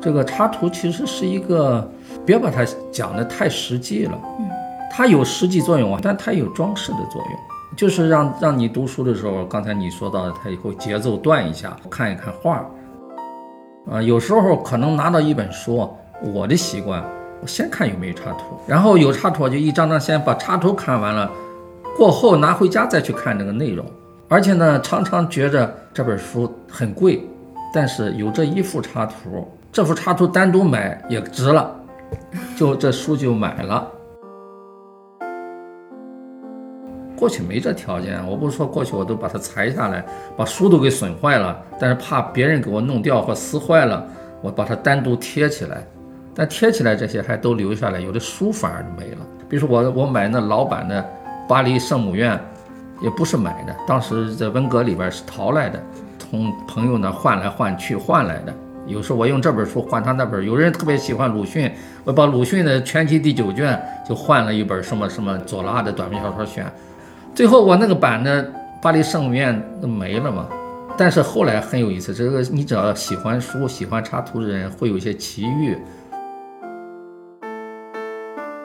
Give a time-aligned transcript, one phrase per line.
[0.00, 1.88] 这个插图其实是一个，
[2.26, 4.50] 别把它讲的太实际了，嗯，
[4.90, 7.40] 它有实际作用啊，但它有装饰的作用，
[7.76, 12.68] 就是让让你读书的时候，刚才你说到的，它以后节奏断一下，看一看画，
[13.88, 15.88] 啊，有时候可能拿到一本书，
[16.34, 17.00] 我的习惯，
[17.40, 21.30] 我先看有没有插图，然后有插图就一张张先把插图看完了，
[21.96, 23.84] 过后拿回家再去看这个内容，
[24.28, 27.22] 而且呢，常常觉着这本书很贵，
[27.72, 29.46] 但是有这一幅插图。
[29.70, 31.74] 这幅插图单独买也值了，
[32.56, 33.90] 就这书就买了。
[37.16, 40.04] 过去没这条件，我不是说过去我都把它裁下来，
[40.36, 44.04] 把书都给损坏了，但是怕别人给我弄掉或撕坏了，
[44.42, 45.86] 我把它单独贴起来。
[46.34, 49.18] 但贴起来这些还都留下来，有的书反而没了。
[49.48, 51.04] 比如说我我买那老版的
[51.48, 52.38] 巴黎圣母院，
[53.00, 55.82] 也不是买的，当时在文革里边是淘来的，
[56.18, 58.54] 从朋友那换来换去换来的。
[58.86, 61.70] 有时候我用这本书换他那本，有人特别喜欢鲁迅，
[62.04, 66.66] 我把鲁迅的全集第九卷就换了一本什么什么左拉的短篇小说选，
[67.34, 68.50] 最后我那个版的
[68.80, 70.48] 巴黎圣母院都没了嘛。
[70.96, 75.76] 但是后来很有意思，这个你只要喜欢书、喜欢插图的人，会有一些奇遇。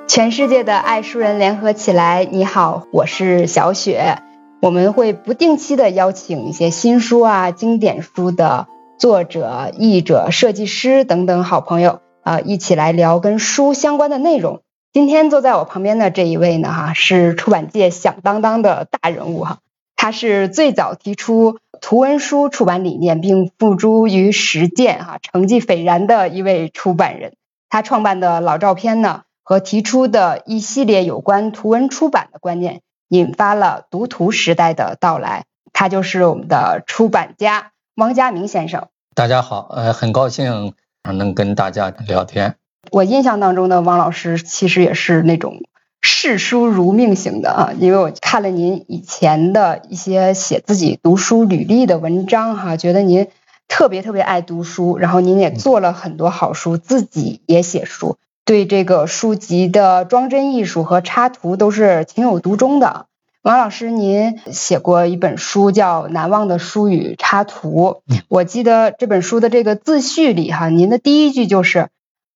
[0.08, 4.20] 全世界的爱书人联合起来，你好，我是小雪，
[4.62, 8.68] 我们会不定期的邀请一些新书啊、经典书的。
[8.98, 14.62] 作者、译者、设计师等等好朋友啊，一起来聊跟书相关的内容。
[14.92, 19.60] 今天坐在我旁边的这一位呢，哈，是出版界响当当的大人物哈。
[19.96, 27.34] 他是最早提出图文书出版理念并付诸于实践哈，成绩斐然的一位出版人。
[27.70, 35.46] 他创办的老照片呢，和提出的一系列有关图文出版的观念，引发了读图时代的到来。
[35.72, 37.72] 他就是我们的出版家。
[37.96, 40.74] 汪家明先生，大家好，呃，很高兴
[41.04, 42.56] 能跟大家聊天。
[42.92, 45.62] 我印象当中的汪老师其实也是那种
[46.02, 53.30] 视书如命型的啊，因为我看了您以前的一些写自己读书履历的文章哈，觉得您
[53.70, 58.18] 特别特别爱读书，然后您也做了很多好书，自己也写书，
[58.48, 63.08] 对这个书籍的装帧艺术和插图都是情有独钟的。
[63.42, 71.90] 王老师，您写过一本书叫《难忘的书与插图》，我记得这本书的这个自序里哈，您的第一句就是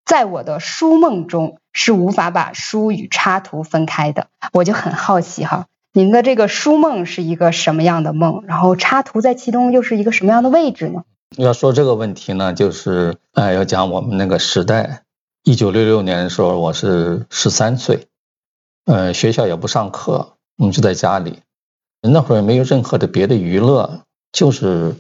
[0.06, 4.28] 在我的书梦中是无法把书与插图分开的。
[4.52, 8.44] 我就很好奇哈，您的这个书梦是一个什么样的梦？
[8.48, 11.04] 然后插图在其中又是一个什么样的位置呢？
[11.38, 15.04] 要说这个问题呢，就是呃，要讲我们那个时代，
[15.44, 18.08] 一九六六年的时候，我是十三岁，
[18.86, 20.34] 呃，学校也不上课。
[20.58, 21.40] 我们就在家里，
[22.02, 24.02] 那会儿没有任何的别的娱乐，
[24.32, 24.96] 就是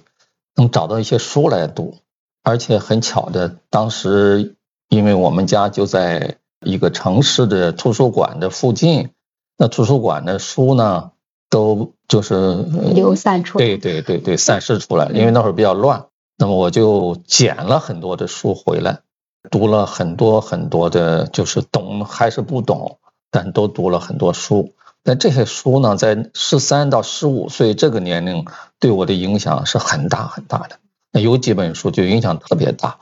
[0.56, 1.98] 能找到一些书来读，
[2.42, 4.56] 而且很巧的，当时
[4.90, 9.10] 因为我们家就在一个城市的图书馆的附近，
[9.58, 11.12] 那图书馆的书呢，
[11.52, 12.56] 都就是
[12.96, 19.02] 流散出，对对对对， 散失出来，因为那会儿比较乱，那么我就捡了很多的书回来，
[19.50, 24.74] 读了很多很多的，就是懂还是不懂，但都读了很多书。
[25.04, 28.46] 但这些书呢，在十三到十五岁这个年龄
[28.80, 30.78] 对我的影响是很大很大的。
[31.12, 33.00] 那有几本书就影响特别大。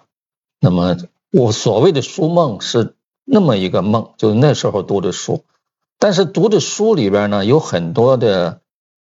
[0.62, 0.96] 那么
[1.32, 2.96] 我所谓的书梦是
[3.26, 5.44] 那么一个梦，就是那时候读的书。
[6.00, 8.62] 但是读的书里边呢，有很多的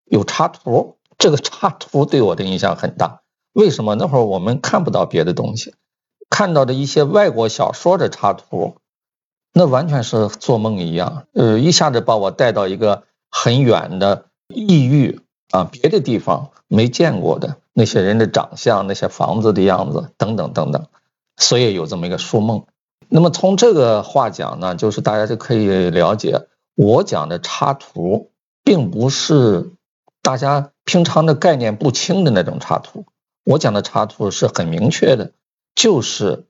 [0.05, 3.21] 有插图，这个插图对我的影响很大。
[3.53, 3.95] 为什么？
[3.95, 5.73] 那会儿我们看不到别的东西，
[6.33, 8.77] 看到的一些外国小说的插图。
[9.55, 20.87] 那完全是做梦一样，呃，一下子把我带到一个很远的异域啊，别的地方没见过的那些人的长相、那些房子的样子等等等等，
[21.37, 22.65] 所以有这么一个书梦。
[23.09, 28.31] 那么从这个话讲呢，就是大家就可以了解，我讲的插图，
[28.63, 29.69] 并不是
[30.23, 33.05] 大家平常的概念不清的那种插图，
[33.45, 35.33] 我讲的插图是很明确的，
[35.75, 36.45] 就是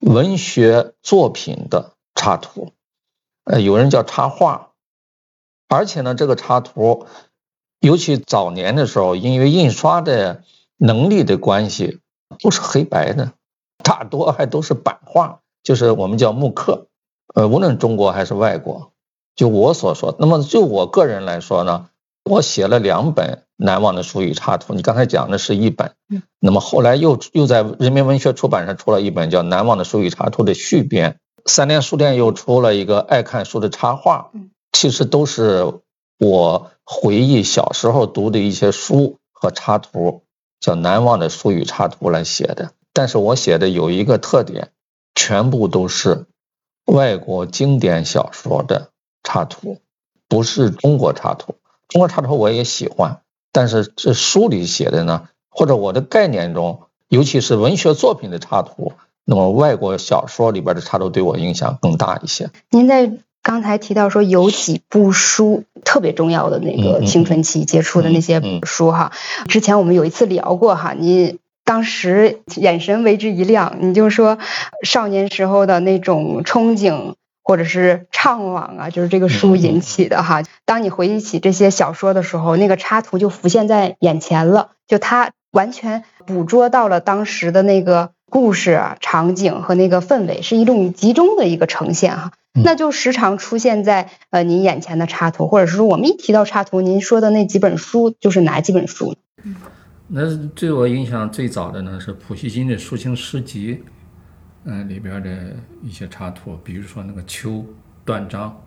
[0.00, 1.92] 文学作品的。
[2.16, 2.72] 插图，
[3.42, 4.70] 呃，有人叫插画，
[5.68, 7.06] 而且呢，这个插图，
[7.80, 10.44] 尤其早年的时候，因为印刷的
[10.76, 12.00] 能力的关系，
[12.38, 13.32] 不是黑白的，
[13.82, 16.86] 大多还都是版画，就是我们叫木刻。
[17.34, 18.92] 呃，无论中国还是外国，
[19.34, 21.90] 就我所说，那么就我个人来说呢，
[22.22, 24.74] 我写了两本难忘的书与插图。
[24.74, 25.94] 你刚才讲的是一本，
[26.40, 31.18] 那么后来又又在人民文学出版社出了一本叫《难忘的书与插图》的续编。
[31.46, 34.30] 三联书店又出了一个爱看书的插画，
[34.72, 35.80] 其实都是
[36.18, 40.22] 我回忆小时候读的一些书和插图，
[40.58, 42.72] 叫《难忘的书与插图》来写的。
[42.94, 44.70] 但是我写的有一个特点，
[45.14, 46.26] 全部都是
[46.86, 48.90] 外国经典小说的
[49.22, 49.78] 插图，
[50.28, 51.56] 不是中国插图。
[51.88, 53.20] 中国插图我也喜欢，
[53.54, 62.50] 但是这书里写的呢，或者我的概念中，尤其是文学作品的插图，那么外国小说里边的插图对我影响更大一些。
[62.70, 63.12] 您在
[63.44, 69.12] 刚才提到说有几部书特别重要的那个青春期接触的那些书哈，
[69.46, 74.38] 之前我们有一次聊过哈，你当时眼神为之一亮，你就说
[74.82, 77.14] 少年时候的那种憧憬。
[77.44, 80.42] 或者是怅惘啊，就是这个书引起的哈。
[80.64, 92.32] 当你回忆起这些小说的时候，那个插图就浮现在眼前了，就它完全捕捉到了当时的那个故事啊、场景和那个氛围，是一种集中的一个呈现哈。
[92.54, 99.54] 那就时常出现在呃您眼前的插图，或者是说我们一提到插图，您说的那几本书就是哪几本书嗯？
[100.08, 103.82] 那对我影响最早的呢是普希金的抒情诗集。
[104.66, 105.30] 嗯，里边的
[105.82, 107.62] 一些插图，比如说那个秋
[108.02, 108.58] 断章，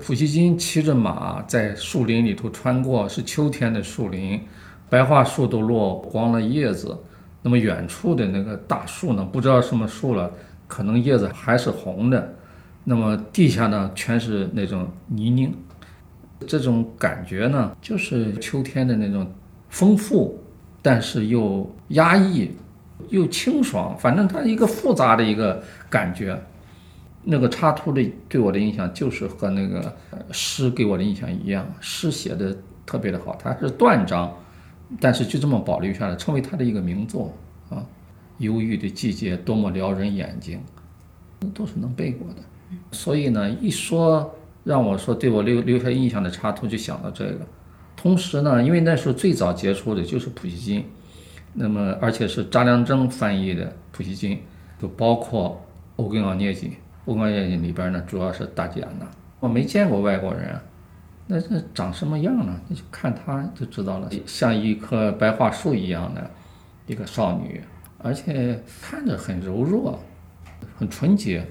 [0.00, 4.40] 普希金骑着马在树林里头穿过，是秋天的树林，
[4.88, 6.98] 白桦树都落光了叶子，
[7.42, 10.32] 那么远处的那个大树呢，不知道什么树了，
[10.66, 12.34] 可能叶子还是红的，
[12.84, 15.52] 那么地下呢全是那种泥泞，
[16.46, 19.30] 这种感觉呢，就是秋天的那种
[19.68, 20.42] 丰富，
[20.80, 22.50] 但是又压抑。
[23.08, 26.40] 又清爽，反正它一个复杂的一个感觉。
[27.30, 29.94] 那个插图的对我的印象就是和那个
[30.30, 32.56] 诗给我的印象一样，诗写的
[32.86, 34.32] 特别的好，它是断章，
[34.98, 37.34] 但是就这么保留下来，成为他的一个名作
[37.68, 37.84] 啊。
[38.38, 40.60] 忧郁的季节多么撩人眼睛，
[41.40, 42.36] 那都是能背过的。
[42.92, 44.34] 所以呢，一说
[44.64, 47.40] 让我说对我留留下印象的插图，就想到这个。
[47.96, 50.84] 同时呢，因为那时候最早接触的就是普希金。
[51.52, 54.40] 那么，而且是查良铮翻译的普希金，
[54.80, 55.60] 就包括
[56.02, 56.70] 《欧根奥涅金》。
[57.06, 59.06] 《欧根奥涅金》里边呢，主要是大吉亚娜。
[59.40, 60.60] 我没见过外国人，
[61.26, 62.60] 那这长什么样呢？
[62.68, 66.30] 你就看她就知道了，像一棵白桦树一样的
[66.86, 67.60] 一个少女，
[67.98, 69.98] 而且看着很柔弱，
[70.76, 71.46] 很纯洁。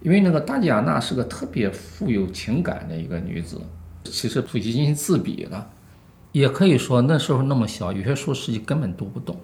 [0.00, 3.60] 因为那个大吉亚娜是个特别富有情感的一个女子，
[4.04, 5.70] 其实普希金自比了。
[6.32, 9.36] 也可以说那时候那么小，有些书实际根本读不懂，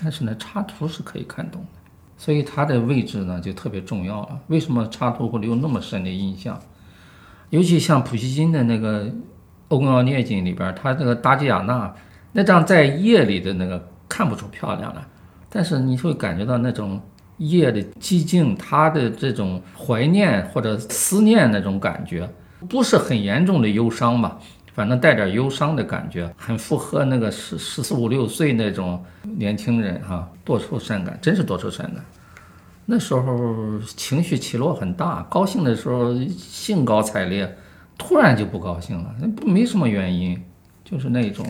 [0.00, 1.78] 但是呢，插图是可以看懂的，
[2.16, 4.40] 所以它的位置呢就特别重要了。
[4.48, 6.60] 为什么插图会留那么深的印象？
[7.50, 9.06] 尤其像普希金的那个
[9.68, 11.94] 《欧根奥涅金》里边，他这个达吉亚娜
[12.32, 15.06] 那张在夜里的那个看不出漂亮来，
[15.48, 17.00] 但是你会感觉到那种
[17.38, 22.28] 夜的寂静，他的这种怀念或者思念那种感觉，
[22.68, 24.36] 不是很严重的忧伤吧？
[24.74, 32.04] 反正带点忧伤的感觉，很符合那个十十四五六岁那种年轻人哈，多愁善感，真是多愁善感。
[32.84, 37.56] 那时候情绪起落很大，高兴的时候兴高采烈，
[37.96, 40.42] 突然就不高兴了，那不没什么原因，
[40.84, 41.46] 就是那种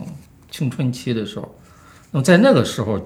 [0.50, 1.54] 青春期的时候。
[2.10, 3.02] 那么在那个时候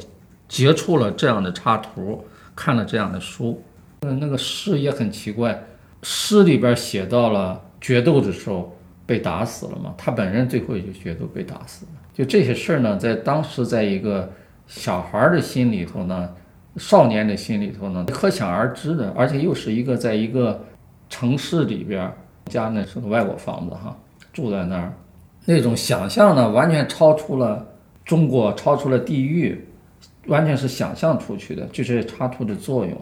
[0.48, 2.26] 接触了这样的插图，
[2.56, 3.62] 看了这样的书，
[4.00, 5.64] 嗯，那个诗也很奇怪，
[6.02, 8.74] 诗里边写到了决斗的时候。
[9.08, 9.94] 被打死了嘛？
[9.96, 11.92] 他本人最后也就觉得被打死了。
[12.12, 14.30] 就这些事儿呢，在当时，在一个
[14.66, 16.28] 小孩的心里头呢，
[16.76, 19.10] 少年的心里头呢，可想而知的。
[19.16, 20.62] 而且又是一个在一个
[21.08, 22.12] 城市里边，
[22.50, 23.96] 家呢是个外国房子哈，
[24.30, 24.92] 住在那儿，
[25.46, 27.66] 那种想象呢，完全超出了
[28.04, 29.66] 中国，超出了地域，
[30.26, 31.64] 完全是想象出去的。
[31.72, 32.94] 就这插图的作用，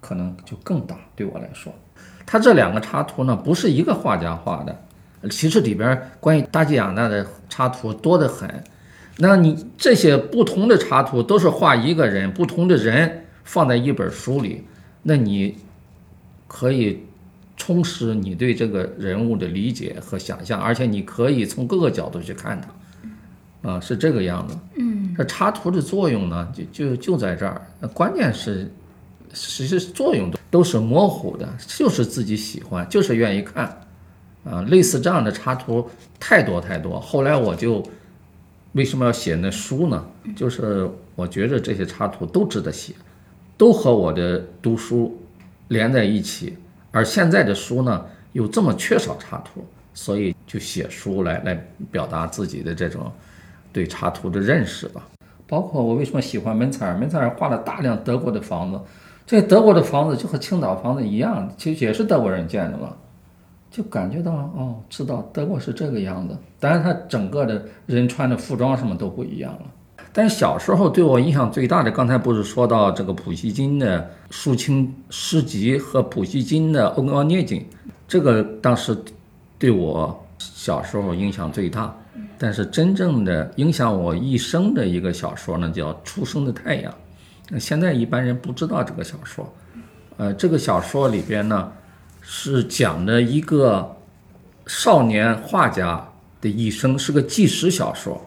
[0.00, 0.96] 可能就更大。
[1.14, 1.70] 对我来说，
[2.24, 4.74] 他这两个插图呢，不是一个画家画的。
[5.30, 8.64] 其实里边关于大吉亚娜的插图多得很，
[9.18, 14.64] 那你这些不同的插图都是画一个人，不同的人放在一本书里，
[15.02, 15.56] 那你
[16.48, 17.00] 可以
[17.56, 22.60] 充实你对这个人物的理解和想象，而且你可以从各个角度去看
[23.62, 24.58] 它，啊，是这个样子。
[24.76, 27.62] 嗯，这插图的作用呢，就就就在这儿，
[27.94, 28.68] 关键是
[29.32, 33.78] 其实作用都都是模糊的，就是自己喜欢，就是愿意看。
[34.44, 36.98] 啊，类似这样的插图太多太多。
[36.98, 37.82] 后来我就
[38.72, 40.04] 为什么要写那书呢？
[40.34, 42.92] 就是我觉得这些插图都值得写，
[43.56, 45.16] 都和我的读书
[45.68, 46.56] 连在一起。
[46.90, 53.10] 而现在的书呢，又这么缺少插图，所以就写书来来表达自己的这种
[53.72, 55.06] 对插图的认识吧。
[55.46, 58.80] 包括我为什么喜欢门采尔，门采尔画了大量德国的房子，
[59.26, 62.94] 这德国的房子就和青岛房子一样，其实也是德国人建的嘛。
[63.72, 66.36] 就感觉到哦，知道德国是这个样子。
[66.60, 69.62] 当然，他整个的人穿的服装什么都不一样了。
[70.12, 77.60] 但小时候对我影响最大的，刚才不是说到这个普希金的抒情诗集和普希金的《欧高涅金》，
[78.06, 78.94] 这个当时
[79.58, 81.96] 对我小时候影响最大。
[82.36, 86.92] 但是真正的影响我一生的一个小说呢，叫《初升的太阳》。
[87.58, 89.50] 现在一般人不知道这个小说。
[90.18, 91.72] 呃，这个小说里边呢，
[92.24, 93.96] 是讲的一个
[94.66, 96.08] 少年画家
[96.40, 98.24] 的一生，是个纪实小说。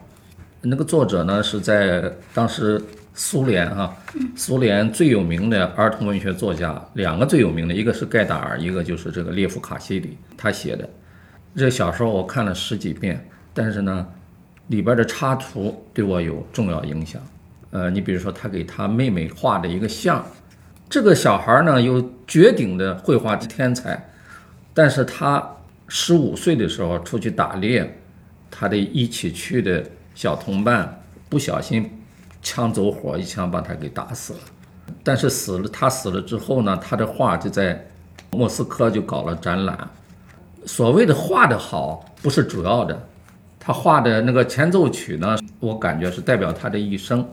[0.60, 2.80] 那个作者呢是在当时
[3.14, 3.96] 苏联啊，
[4.36, 10.88] 苏联最有名的儿童文学作家，两个最有名的，一个是盖达尔，一个就是这个列夫卡西里，他写的
[11.56, 14.06] 这小说我看了十几遍，但是呢，
[14.66, 17.20] 里边的插图对我有重要影响。
[17.70, 20.24] 呃，你比如说他给他妹妹画的一个像。
[20.88, 24.08] 这个小孩呢有绝顶的绘画天才，
[24.72, 25.44] 但是他
[25.88, 27.98] 十五岁的时候出去打猎，
[28.50, 31.90] 他的一起去的小同伴不小心
[32.40, 34.38] 枪走火，一枪把他给打死了。
[35.02, 37.84] 但是死了，他死了之后呢，他的画就在
[38.30, 39.90] 莫斯科就搞了展览。
[40.64, 43.08] 所谓的画的好不是主要的，
[43.58, 47.28] 他画的那个前奏曲呢，我感觉是代表他的一生，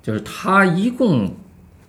[0.00, 1.28] 就是他一共。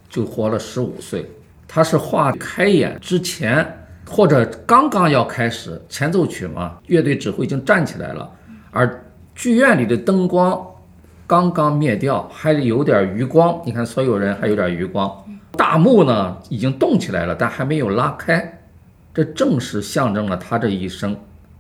[0.10, 1.30] 就活了十五岁，
[1.68, 8.30] 他是画开演之前或者刚刚要开始前奏曲嘛，乐队指挥已经站起来了，
[8.72, 10.66] 而剧院里的灯光
[11.28, 13.60] 刚刚灭掉，还有点余光。
[13.66, 15.12] 你看，所有人还有点余光。
[15.58, 18.62] 大幕呢已经动起来了，但还没有拉开，
[19.14, 21.18] 这正是象征了他这一生。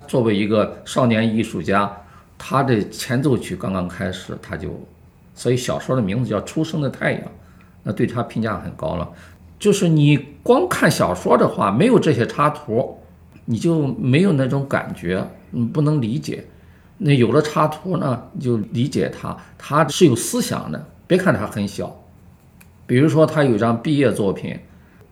[0.07, 1.91] 作为一个少年艺术家，
[2.37, 4.69] 他的前奏曲刚刚开始，他就，
[5.33, 7.21] 所以小说的名字叫《初升的太阳》。
[7.87, 9.07] 那对他评价很高了，
[9.59, 12.97] 就是你光看小说的话，没有这些插图，
[13.45, 16.43] 你就没有那种感觉，你不能理解。
[16.97, 20.83] 那有了插图呢，你就理解他，他是有思想的。
[21.05, 21.95] 别看他很小，
[22.87, 24.57] 比如说他有一张毕业作品，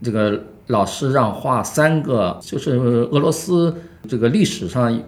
[0.01, 3.75] 这个老师让画三个，就是俄罗斯
[4.07, 4.99] 这个历史上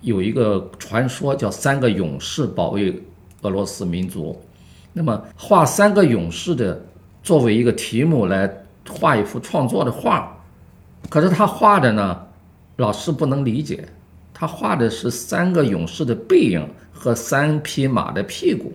[0.00, 3.00] 有一个传说，叫三个勇士保卫
[3.42, 4.42] 俄罗斯民族。
[4.92, 6.82] 那么画三个勇士的。
[7.22, 8.50] 作为一个题目来
[8.90, 10.36] 画一幅创作的画，
[11.08, 12.20] 可是他画的呢，
[12.76, 13.86] 老师不能理解。
[14.34, 18.72] 他画的是三个勇士的背影和三匹马的屁股。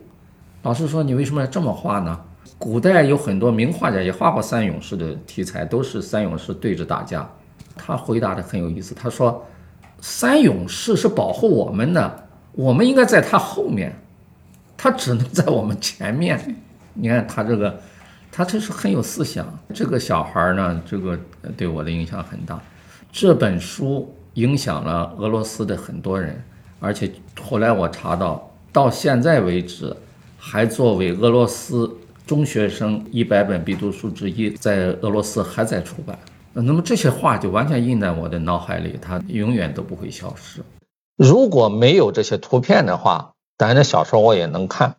[0.63, 2.17] 老师说：“你为什么要这么画呢？”
[2.57, 7.29] 古代有很多名画家也画过三勇士的题材，都是三勇士对着打架。
[7.75, 9.45] 他回答的很有意思，他说
[9.99, 13.93] ：“三勇士是保护我们的，我们应该在他后面，
[14.77, 16.39] 他只能在我们前面。”
[16.95, 17.77] 你看他这个。
[18.37, 21.19] 他这是很有思想，这个小孩呢，这个
[21.57, 22.61] 对我的影响很大。
[23.11, 26.39] 这本书影响了俄罗斯的很多人，
[26.79, 29.91] 而且后来我查到，到现在为止，
[30.37, 31.91] 还作为俄罗斯
[32.27, 36.15] 中学生一百本必读书之一，在俄罗斯还在出版。
[36.53, 40.61] 那么这些话就完全印在我的脑海里，它永远都不会消失。
[41.15, 44.97] 如果没有这些图片的话，当然这小说我也能看，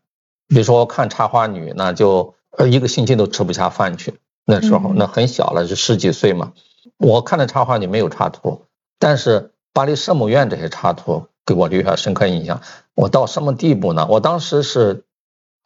[0.49, 2.35] 比如说看插花女，那就。
[2.59, 4.15] 呃，一个星期都吃不下饭去。
[4.45, 6.53] 那时候那很小了，就十几岁嘛。
[6.97, 8.62] 我看的插画里没有插图，
[8.99, 12.61] 但是巴黎圣母院这些插图给我留下深刻印象。
[12.95, 14.09] 我到什么地步呢？
[14.11, 15.05] 我当时是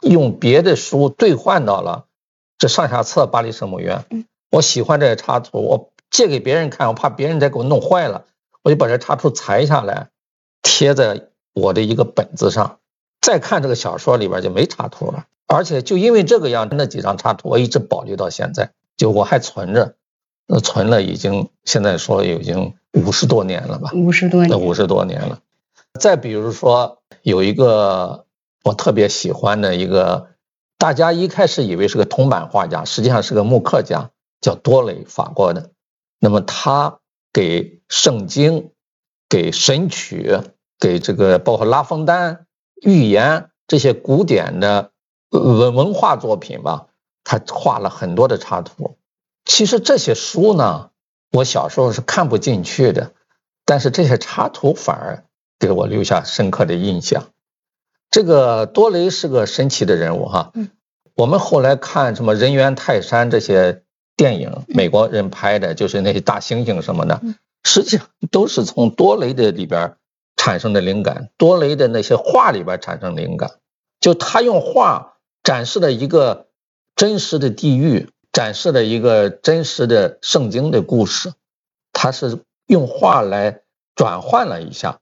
[0.02, 2.04] 用别的书兑换到了
[2.58, 4.04] 这上下册巴黎圣母院。
[4.50, 8.26] 我喜欢这些插图，我借给别人看，我怕别人再给我弄坏了，
[8.62, 10.08] 我就把这插图裁下来
[10.60, 12.80] 贴在我的一个本子上。
[13.22, 15.24] 再看这个小说里边就没插图了。
[15.52, 19.96] 而且就因为这个样，那几张插图我一直保留到现在，就我还存着，
[20.46, 23.90] 那存了已经现在说已经五十多年了吧？
[23.92, 25.40] 五十多年，五十多年了。
[26.00, 28.24] 再比如说有一个
[28.64, 30.28] 我特别喜欢的一个，
[30.78, 34.08] 大家一开始以为是个铜版画家，实际上是个木刻家，
[34.40, 35.70] 叫多雷，法国的。
[36.18, 38.70] 那么他给圣经、
[39.28, 40.38] 给神曲、
[40.78, 42.46] 给这个包括拉封丹、
[42.80, 44.88] 寓言这些古典的。
[45.38, 46.86] 文文化作品吧，
[47.24, 48.96] 他画了很多的插图。
[49.44, 50.90] 其实这些书呢，
[51.32, 53.12] 我小时候是看不进去的，
[53.64, 55.24] 但是这些插图反而
[55.58, 57.30] 给我留下深刻的印象。
[58.10, 60.50] 这个多雷是个神奇的人物哈。
[60.54, 60.68] 嗯。
[61.14, 63.82] 我们后来看什么人猿泰山这些
[64.16, 67.20] 电影，美国人拍的，就是那些大猩猩什么的，
[67.64, 69.96] 实际上都是从多雷的里边
[70.36, 73.50] 产生的灵感，多雷的那些画里边产生灵感，
[73.98, 75.11] 就他用画。
[75.42, 76.48] 展示了一个
[76.94, 81.32] 真实的地狱，展示了一个真实的圣经的故事。
[81.92, 83.62] 他是用画来
[83.94, 85.00] 转换了一下。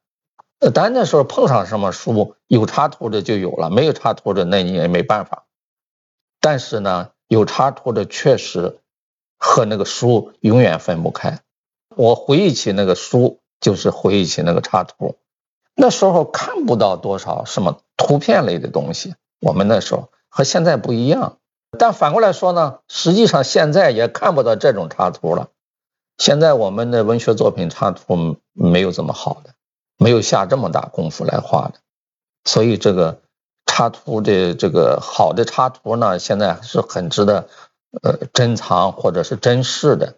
[0.59, 5.47] 呃，当然那时候碰上什么书有插图的就有了，没有插图的那你也没办法。
[6.41, 8.81] 但是呢，有插图的确实
[9.39, 11.41] 和那个书永远分不开。
[11.97, 15.17] 我回忆起那个书，就是回忆起那个插图。
[15.75, 21.37] 那时候看不到多少什么图片类的东西，我们那时候和现在不一样。
[21.79, 25.49] 但反过来说呢，实际上现在也看不到这种插图了。
[26.17, 29.51] 现在我们的文学作品插图没有这么好的。
[30.03, 31.75] 没有下这么大功夫来画的，
[32.47, 33.21] 所以这个
[33.67, 37.47] 插图的这个好的插图呢，现在是很值得
[38.01, 40.17] 呃珍藏或者是珍视的。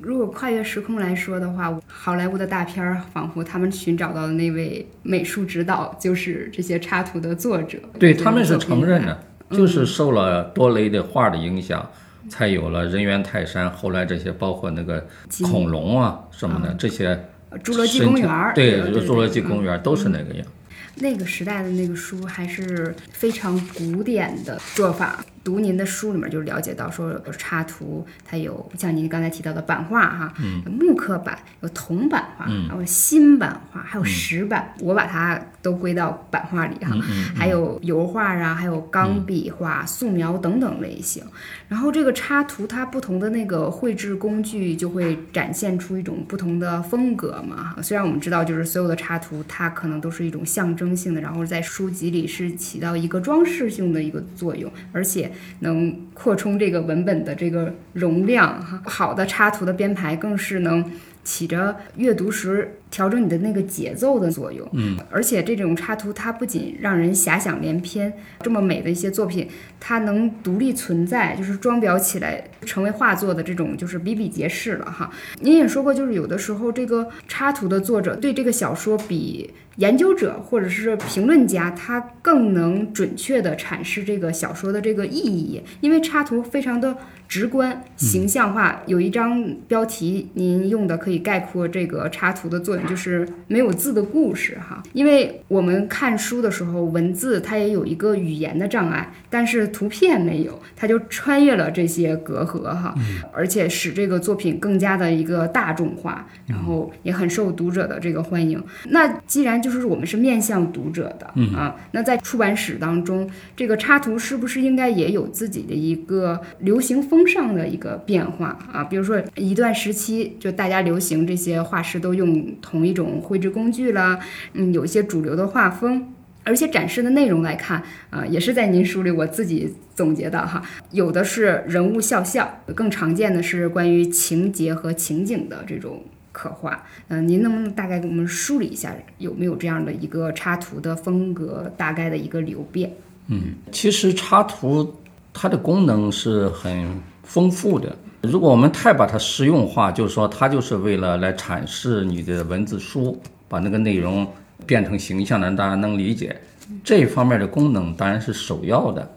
[0.00, 7.78] 如果跨越时空来说的话，好莱坞的大片儿仿佛他们寻找到的那位美术指导就是这些插图的作者。
[8.00, 9.16] 对他们是承认的，
[9.52, 11.88] 就是受了多雷的画的影响，
[12.28, 15.06] 才有了人猿泰山，后来这些包括那个
[15.44, 17.28] 恐龙啊什么的这些。
[17.62, 20.46] 侏罗纪公园对，侏罗纪公园都是那个样。
[20.94, 25.22] 那个时代的那个书还是非常古典的做法。
[25.44, 30.32] 读您的书里面就了解到，说有插图，它有像您刚才提到的版画哈，
[30.64, 36.96] 木刻版，有铜版画，还有新版画，还有石版，我把它都归到版画里哈，
[37.34, 41.24] 还有油画啊，还有钢笔画、素描等等类型。
[41.68, 47.74] 然后这个插图它不同的那个绘制工具就会展现出一种不同的风格嘛。
[47.82, 55.31] 虽然我们知道，就是所有的插图它可能都是一种象征性的，然后在书籍里是起到一个装饰性的一个作用，而且。
[55.60, 60.84] 能扩充这个文本的这个容量哈，好的插图的编排更是能
[61.24, 64.68] 起着阅读时调整你的那个节奏的作用。
[64.72, 69.48] 嗯，而且这种插图它不仅让人遐想连篇，这么美的一些作品，
[69.78, 75.10] 它能独立存在，就是装裱起来成为画作的这种就是比比皆是了哈。
[75.40, 79.50] 您也说过，就是有的时候这个插图的作者对这个小说比。
[79.76, 86.96] 研究者或者是评论家，他更能准确地阐释这个小说的这个意义，因为插图非常的
[87.26, 88.82] 直观、形象化。
[88.86, 94.82] 有一张标题，您用的可以概括这个插图的作用，就是没有字的故事哈。
[94.92, 102.94] 因为我们看书的时候，文字它也有一个语言的障碍，但是图片没有，它就穿越了这些隔阂哈，
[103.32, 108.62] 而且使这个作品更加的一个大众化，然后也很受读者的这个欢迎。
[108.88, 118.82] 那既然就是我们是面向读者的嗯啊，那在出版史当中，这个插图是不是应该也有自己的一个流行风尚的一个变化啊？
[118.82, 124.18] 比如说一段时期，就大家流行这些画师都用同一种绘制工具啦，
[124.54, 126.12] 嗯，有一些主流的画风，
[126.44, 136.02] 而且展示的内容来看啊，也是在您书里我自己总结的哈，有的是人物肖像，更常见的是关于情节和情景的这种。
[136.32, 142.90] 刻画，嗯，您能不能大概给我们梳理一下，有没有这样的一个插图的风格大概的一个流变？
[143.28, 144.94] 嗯，其实插图
[145.32, 147.94] 它的功能是很丰富的。
[148.22, 154.26] 如果我们太把它实用化，就是说它就是为了来阐释你的文字书，把那个内容
[154.64, 156.36] 变成形象的，让大家能理解。
[156.82, 159.10] 这方面的功能当然是首要的。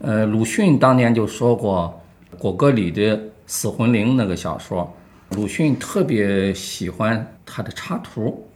[0.00, 2.00] 呃，鲁迅当年就说过，
[2.38, 3.16] 果戈里的
[3.46, 4.92] 《死魂灵》那个小说。
[5.30, 8.46] 鲁迅特别喜欢他的插图，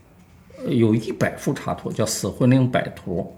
[0.66, 3.34] 有一百幅插图，叫《死魂灵百图》。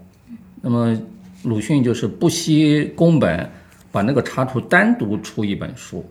[0.61, 0.97] 那么
[1.43, 3.49] 鲁迅就是不惜工本，
[3.91, 6.03] 把那个插图单独出一本书，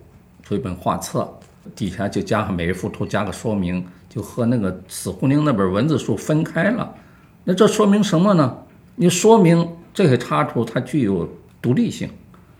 [0.42, 1.32] 出一本画册，
[1.74, 6.94] 底下就加上每一幅图加个说明，就和那个《死魂灵》那本文字书分开了。
[7.42, 8.58] 那这说明什么呢？
[8.96, 11.28] 你说明这些插图它具有
[11.62, 12.08] 独立性，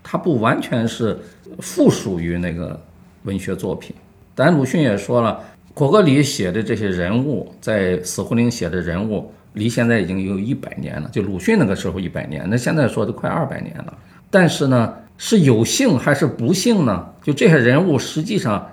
[0.02, 1.20] 它不完全是
[1.60, 2.82] 附属于那个
[3.24, 3.94] 文学作品。
[4.36, 5.40] 咱鲁迅也说了，
[5.72, 11.08] 果戈里写的这些人物，在《死魂灵》写的人物，离现在已经有一百年了。
[11.12, 13.94] 就鲁迅那个时候一百年，那现在说都快二百年了。
[14.30, 17.06] 但是呢，是有幸还是不幸呢？
[17.22, 18.66] 就这些人物实际上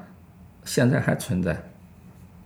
[0.65, 1.55] 现在还存在。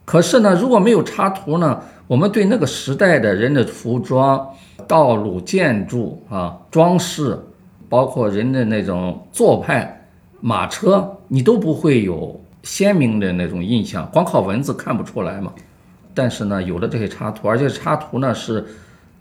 [0.04, 4.45] 可是呢，如果没有插图呢，我们对那个时代的人的服装、
[4.86, 7.39] 道路、建筑啊、装饰，
[7.88, 10.06] 包括人的那种做派、
[10.41, 12.41] 马车，你都不会有。
[12.65, 15.54] 鲜明的那种印象，光靠文字看不出来嘛。
[16.15, 18.65] 但是呢，有了这些插图，而且插图呢是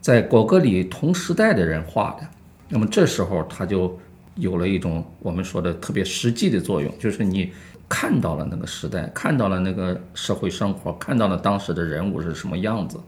[0.00, 2.26] 在果戈里同时代的人画的，
[2.70, 3.98] 那么这时候他就
[4.37, 7.52] 有了一种我们说的特别实际的作用，就是你
[7.87, 12.98] 看到了那个时代，看到了那个社会生活，看到了当时的人物是什么样子。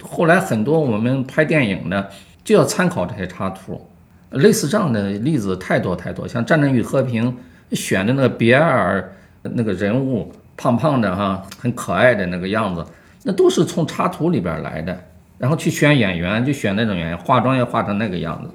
[0.00, 2.06] 后来很多我们拍电影呢，
[2.42, 3.86] 就要参考这些插图，
[4.30, 7.36] 类似这样的例子太多太多，像《战争与和平》
[7.76, 9.12] 选的那个比埃尔。
[9.54, 12.84] 那个人物胖胖的哈，很可爱的那个样子，
[13.24, 14.98] 那都是从插图里边来的。
[15.38, 18.50] 然后去选演员，就选那种演员，化妆也化成那个样子。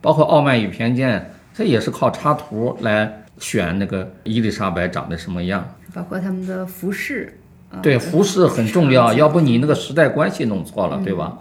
[0.00, 1.20] 包括《傲慢与偏见》，
[1.52, 5.62] 这也是靠插图来选那个伊丽莎白长得什么样。
[5.92, 7.38] 包括他们的服饰，
[7.82, 11.38] 对服饰很重要，要不你那个时代关系弄错了，对吧？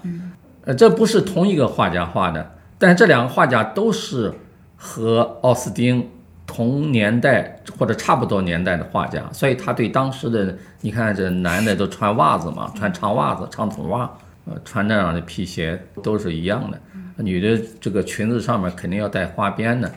[0.65, 4.33] 呃，这不是同一个画家画的，但这两个画家都是
[4.75, 6.05] 和奥斯丁
[6.53, 14.11] 同年代或者差不多年代的画家，所以他对当时的，你看这男的都穿袜子嘛，穿长袜子、长筒袜。
[14.45, 16.81] 呃，穿那样的皮鞋都是一样的。
[17.17, 19.89] 女的这个裙子上面肯定要带花边的，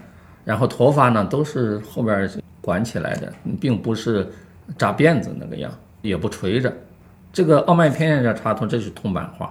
[0.45, 4.31] 然后头发呢都是后边管起来的，并不是
[4.77, 6.71] 扎辫子那个样，也不垂着。
[7.33, 9.51] 这个傲慢偏见的插图，这是铜版画。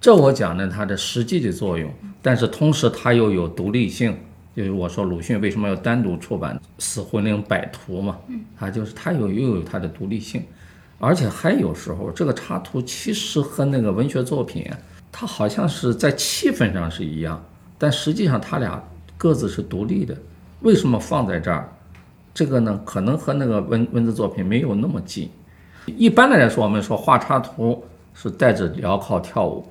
[0.00, 1.88] 这我讲的它的实际的作用，
[2.20, 4.18] 但是同时它又有独立性。
[4.54, 8.18] 就是我说鲁迅为什么要单独出版《死魂灵百图》嘛，
[8.58, 10.42] 啊就是它有又有它的独立性。
[10.98, 14.70] 而且还有时候，这个插图其实和那个文学作品，
[15.10, 17.44] 它好像是在气氛上是一样，
[17.76, 18.80] 但实际上它俩
[19.16, 20.16] 各自是独立的。
[20.60, 21.68] 为什么放在这儿？
[22.32, 25.28] 这个呢，可能和那个文文字作品没有那么近。
[25.86, 27.84] 一般的来说，我们说画插图
[28.14, 29.66] 是带着镣铐跳舞，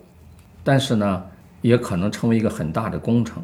[0.65, 1.23] 但是呢，
[1.61, 3.41] 也可能成为一个很大的工程。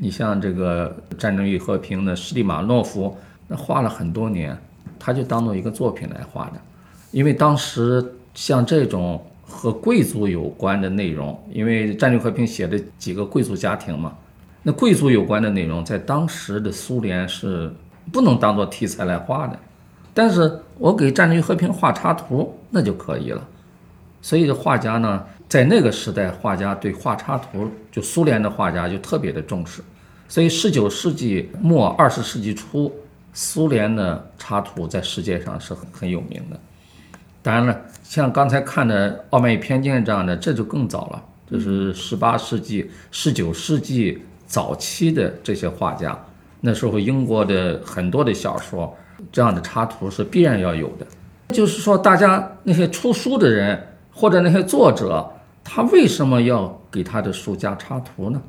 [0.00, 4.56] 你像这个《战争与和平》的施蒂马诺夫，那画了很多年，
[4.98, 6.52] 他就当做一个作品来画的。
[7.10, 14.16] 因为当时像这种和贵族有关的内容，因为《战争和平》写的几个贵族家庭嘛，
[14.62, 17.70] 那贵族有关的内容在当时的苏联是
[18.10, 19.58] 不能当做题材来画的。
[20.14, 23.46] 但是我给《战争与和平》画插图那就可以了。
[24.22, 29.82] 所以画家呢，在那个时代，画家对画插图，就苏联的画家就特别的重视。
[30.28, 32.92] 所以19世纪末、20世纪初，
[33.32, 36.58] 苏联的插图在世界上是很很有名的。
[37.42, 41.22] 当然了，像刚才看的《傲慢与偏见》这样的，这就更早了。
[41.48, 46.18] 这是十八世纪、十九世纪早期的这些画家。
[46.60, 48.92] 那时候英国的很多的小说，
[49.30, 51.06] 这样的插图是必然要有的。
[51.54, 53.80] 就是说，大家那些出书的人
[54.12, 55.24] 或者那些作者，
[55.68, 58.40] 他为什么要给他的书加插图呢？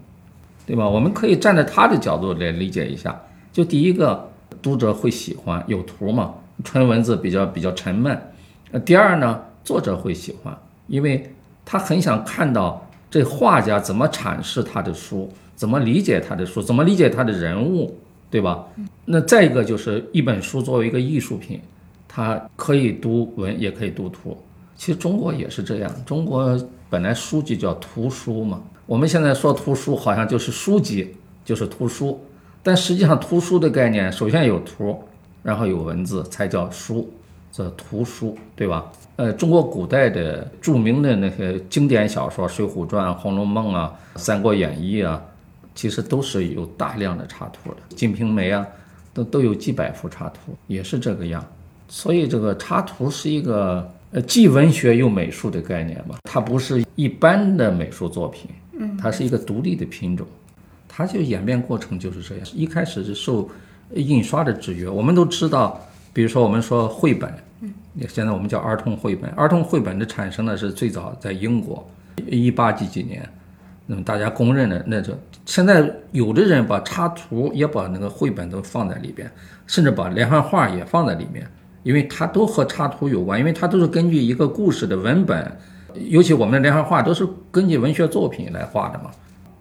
[0.67, 0.87] 对吧？
[0.87, 3.19] 我们可以站在他的角度来理解一下。
[3.51, 4.29] 就第一个，
[4.61, 8.21] 读者会喜欢有图嘛，纯文字比较比较沉闷。
[8.69, 9.41] 那第二呢？
[9.63, 11.33] 作者会喜欢，因为
[11.65, 17.97] 他很想看到这画家怎么阐释他的书，怎么理解他的书，怎么理解他的人物，
[18.29, 18.65] 对吧？
[19.05, 21.59] 那再一个就是一本书作为一个艺术品，
[22.07, 24.37] 它可以读文，也可以读图。
[24.77, 26.57] 其实中国也是这样，中国
[26.89, 32.19] 本来书籍叫图书嘛，我们现在说图书好像就是书籍，就是图书，
[32.63, 35.03] 但实际上图书的概念首先有图，
[35.43, 37.11] 然后有文字才叫书。
[37.49, 38.85] 这图书对吧？
[39.15, 45.19] 呃，中国古代的著名的那些经典小说，《水浒传》《红楼梦》啊，《三国演义》啊，
[45.73, 48.67] 其实都是有大量的插图的，《金瓶梅》啊，
[49.11, 51.43] 都都有几百幅插图，也是这个样。
[51.87, 60.25] 所以这个插图是一个呃既文学又美术的概念吧，它不是一般的美术作品，嗯，它是一个独立的品种，
[60.87, 62.47] 它就演变过程就是这样。
[62.53, 63.49] 一开始是受
[63.93, 65.81] 印刷的制约，我们都知道，
[66.13, 67.31] 比如说我们说绘本。
[67.59, 67.73] 嗯，
[68.07, 69.29] 现在我们叫儿童绘本。
[69.31, 71.89] 儿童绘本的产生呢是最早在英国，
[72.27, 73.27] 一八几几年。
[73.87, 79.31] 那么大家公认的那种，现在有的人把插图也把那个绘本都放在里边，
[79.65, 81.49] 甚至把连环画也放在里面，
[81.87, 85.57] 因为它都和插图有关，因为它都是根据一个故事的文本，
[86.09, 89.09] 尤其我们的连环画都是根据文学作品来画的嘛。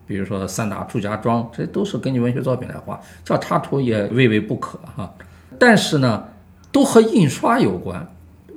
[0.06, 5.14] 比如说《三打祝家庄》，这都是根据文学作品来画，叫插图也未为不可哈。
[5.58, 6.24] 但是呢。
[6.72, 8.06] 都和印刷有关，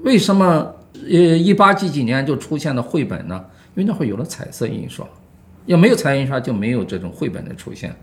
[0.03, 3.45] 为什么呃一八几几年就出现了绘本呢？
[3.75, 5.07] 因为那会有了彩色印刷，
[5.67, 7.95] 要没有彩色印刷就没有这种绘本的出现。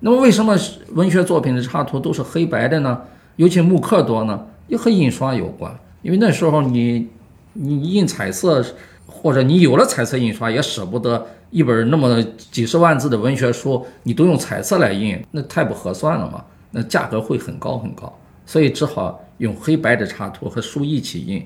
[0.00, 0.58] 那么为什么
[0.94, 3.00] 文学作品的插图都是黑白的呢？
[3.36, 4.44] 尤其木刻多呢？
[4.70, 7.06] 也和印刷有关，因为那时候你
[7.52, 8.64] 你印彩色，
[9.04, 18.10] 或者你有了彩色印刷也舍不得一本那么几十万字的文学书，你都用彩色来印，那太不合算了嘛，那价格会很高很高，
[18.46, 19.22] 所以只好。
[19.40, 21.42] 用黑白的插图和书一起印，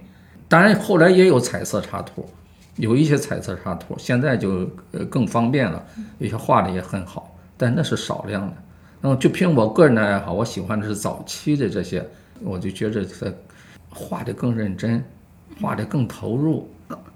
[0.48, 2.28] 当然后来也有彩色插图，
[2.74, 5.80] 有一些彩色插图，现在就呃更方便了，
[6.18, 8.56] 有些画的也很好，但那是少量的。
[9.00, 12.04] 那么就凭我个人的爱好，我喜欢的是早期的这些，
[12.44, 13.32] 我就觉着他
[13.88, 15.02] 画的更认真，
[15.60, 16.68] 画的更投入。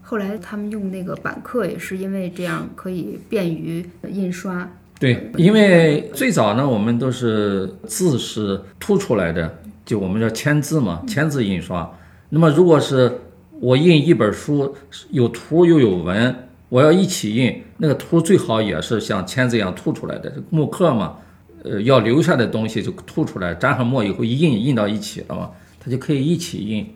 [0.02, 4.68] 后来他们用那个板刻，也是因为这样可以便于印刷。
[4.98, 9.58] 对，因为最早呢，我们都是字是凸出来的。
[9.84, 11.90] 就我们叫签字嘛，签字印刷。
[12.30, 13.20] 那么如果是
[13.60, 14.74] 我印一本书，
[15.10, 16.34] 有图又有文，
[16.68, 20.32] 我要一起印，那个图最好也是像签字一样凸出来的。
[20.50, 21.16] 木刻嘛，
[21.64, 26.94] 呃，要留下的东西就吐出来，沾上墨以后一印，印到一起了嘛，它就可以一起印。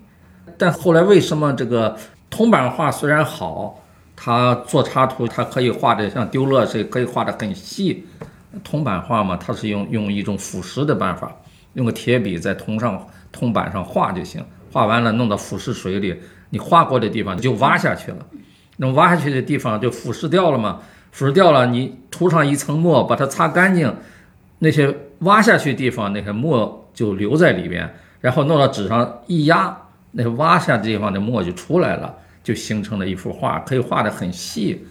[0.59, 1.97] 但后来为什么这个
[2.31, 3.83] 铜版画虽然好，
[4.15, 8.07] 它做插图它可以画的像丢勒似的，可以画的很细。
[8.63, 11.35] 铜版画嘛，它是用用一种腐蚀的办法，
[11.73, 16.15] 用个铁笔在铜上铜板上画就行，画完了弄到腐蚀水里，
[16.51, 18.19] 你画过的地方就挖下去了，
[18.77, 20.81] 那挖下去的地方就腐蚀掉了嘛，
[21.13, 23.95] 腐蚀掉了，你涂上一层墨，把它擦干净，
[24.65, 29.77] 那些挖下去地方那些墨就留在里边，然后弄到纸上一压，
[30.13, 34.87] 那挖下地方的墨就出来了，就形成了一幅画，可以画的很细。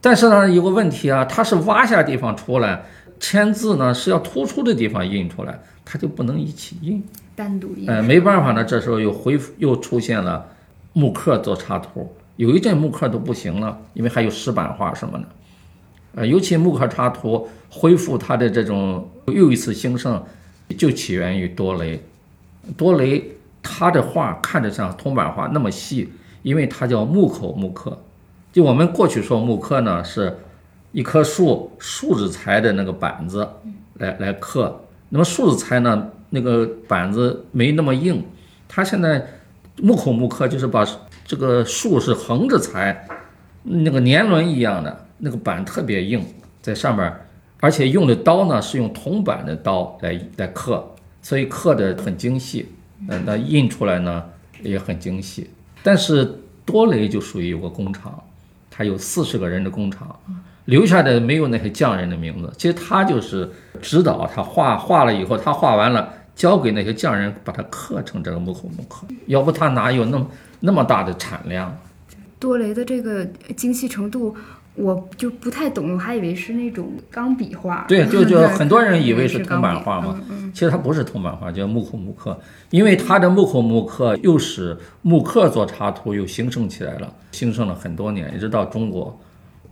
[0.00, 2.82] 但是呢，有个问题啊，它是挖下地方出来，
[3.20, 7.04] 签字呢是要突出的地方印出来，它就不能一起印，
[7.36, 7.90] 单独印。
[7.90, 10.46] 哎，没办法呢，这时候又恢复，又出现了
[10.94, 15.24] 木刻做插图，有一阵木刻都不行了，因为还有石板画什么的，
[16.14, 20.22] 呃，尤其木刻插图恢复它的这种又一次兴盛，
[20.76, 22.02] 就起源于多雷，
[22.76, 27.98] 多雷他的画看着像铜版画那么细，因为它叫木口木刻。
[28.52, 30.38] 就我们过去说木刻呢，是
[30.92, 33.46] 一棵树树脂材的那个板子
[33.94, 34.80] 来来刻。
[35.10, 38.24] 那么树脂材呢，那个板子没那么硬。
[38.66, 39.26] 它现在
[39.76, 40.86] 木口木刻就是把
[41.24, 43.06] 这个树是横着裁，
[43.68, 46.24] 那个年轮一样的那个板特别硬，
[46.62, 47.12] 在上面，
[47.60, 50.84] 而且用的刀呢是用铜板的刀来来刻，
[51.22, 52.68] 所以刻的很精细。
[53.08, 54.24] 嗯，那印出来呢
[54.62, 55.48] 也很精细。
[55.82, 58.22] 但是多雷就属于有个工厂。
[58.70, 60.16] 他有四十个人的工厂，
[60.66, 62.48] 留下的没有那些匠人的名字。
[62.56, 63.50] 其实他就是
[63.82, 69.04] 指导他画画了以后，他画完了交给那些匠人把它刻成这个木口木刻。
[69.26, 70.26] 要不他哪有那么
[70.60, 71.76] 那么大的产量？
[72.38, 73.24] 多雷的这个
[73.56, 74.36] 精细程度。
[74.80, 77.84] 我就不太懂，我还以为是那种钢笔画。
[77.88, 80.22] 对，就就 很多人以为是铜版画嘛，
[80.54, 82.38] 其实它不是铜版画，叫木口木刻。
[82.70, 89.18] 因为它的木口木刻又使木刻做插图又兴盛起来了，兴盛了很多年，一直到中国。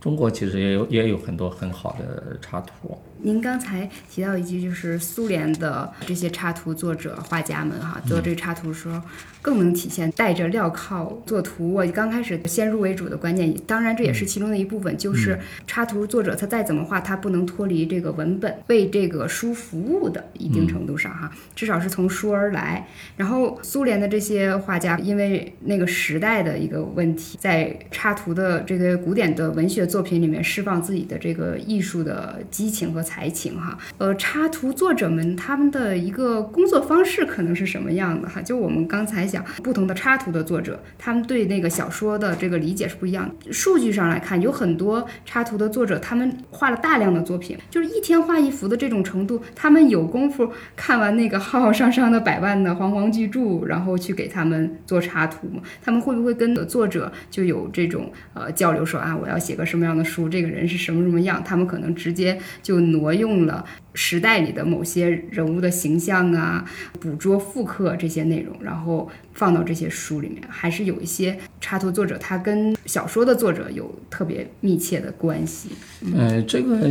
[0.01, 2.97] 中国其实也有也有很多很好的插图。
[3.21, 9.01] 您刚才提到一句，就是苏联的这些插图作者、画家们哈，做这个插图的时候
[9.41, 11.73] 更能体现带着镣铐做图。
[11.73, 22.87] 我刚开始先入为主的观念，当然这也是其中的一部分，就是插图作者他再怎么画，他不能脱离这个文本，为这个书服务的一定程度上哈，至少是从书而来。
[23.15, 33.06] 然后苏联的这些画家，因为那个时代的一个问题，在插图的这个古典的文学作品里面释放自己的这个艺术的激情和。
[33.07, 38.41] 才情哈，呃，插图作者们他们的一个工作方式可能是什么样的哈？
[38.41, 43.53] 就我们刚才讲，不同的插图的作者，他们对那个小说的这个理解是不一样的。
[43.53, 55.61] 数据上来看，有很多插图的作者，他们画了大量的作品，就是一天画一幅的这种程度，他们有功夫看完那个浩浩汤汤的百万的煌煌巨著，然后去给他们做插图吗？
[55.81, 61.41] 他们会不会跟作者就有这种呃交流，说啊，我要写个什么样的书，这个人是什么什么样？
[61.45, 62.87] 他们可能直接就。
[62.97, 66.65] 挪用了时代里的某些人物的形象啊，
[66.99, 70.43] 捕捉复刻这些内容，然后放到这些书里面。
[70.47, 75.69] 还是有一些插图作者，他跟小说的作者有特别密切的关系。
[76.01, 76.89] 嗯，这个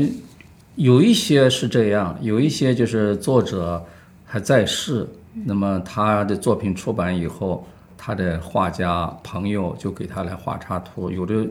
[0.75, 3.85] 有一些是这样，有一些就是作者
[4.25, 5.09] 还在世，
[5.45, 7.67] 那么他的作品出版以后，
[7.97, 11.47] 他的画家朋友就给他来画插图，有的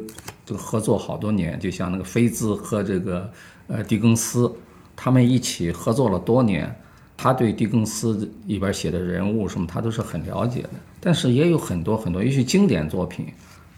[0.46, 3.32] 这个合作好多年，就像那个菲兹和这个。
[3.68, 4.54] 呃，狄更斯，
[4.96, 6.74] 他们一起合作了多年，
[7.18, 10.70] 他对狄更斯里边写的人物什么，他都是很了解的。
[11.00, 13.26] 但是也有很多很多，也许经典作品，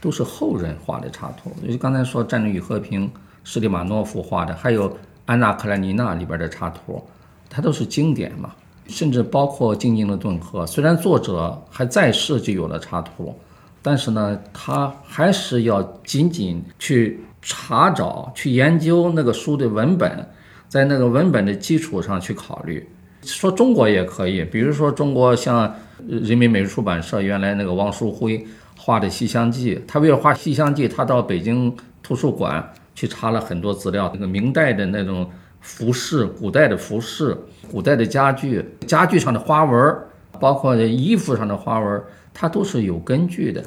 [0.02, 1.52] 都是后人画的插图。
[1.66, 3.08] 就刚才说《战争与和平》，
[3.46, 4.90] 施里马诺夫画的，还有
[5.26, 7.02] 《安娜·克莱尼娜》里边的插图，
[7.50, 8.52] 它都是经典嘛。
[8.88, 13.34] 甚至包括《静静的顿河》，虽然作者还在世就有了插图，
[13.82, 17.22] 但是呢，他还是要仅仅去。
[17.50, 20.28] 查找去研究那个书的文本，
[20.68, 22.86] 在那个文本的基础上去考虑。
[23.24, 25.74] 说中国也可以，比如说中国像
[26.06, 28.46] 人民美术出版社原来那个王树辉
[28.78, 35.30] 画的《西厢记》，他为了画《西厢记》，他到北京图书馆去查了很多资料，那个明代的那种
[35.62, 37.38] 服饰、古代的服饰、
[37.72, 39.98] 古代的家具、家具上的花纹，
[40.38, 43.64] 包括衣服上的花纹，它都是有根据的。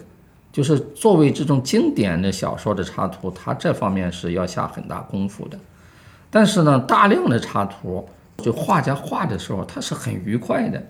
[0.52, 5.58] 就是作为这种经典的小说的插图，它这方面是要下很大功夫的。
[6.30, 8.08] 但是呢，大量的插图，
[8.38, 10.80] 就画家画的时候，他是很愉快的，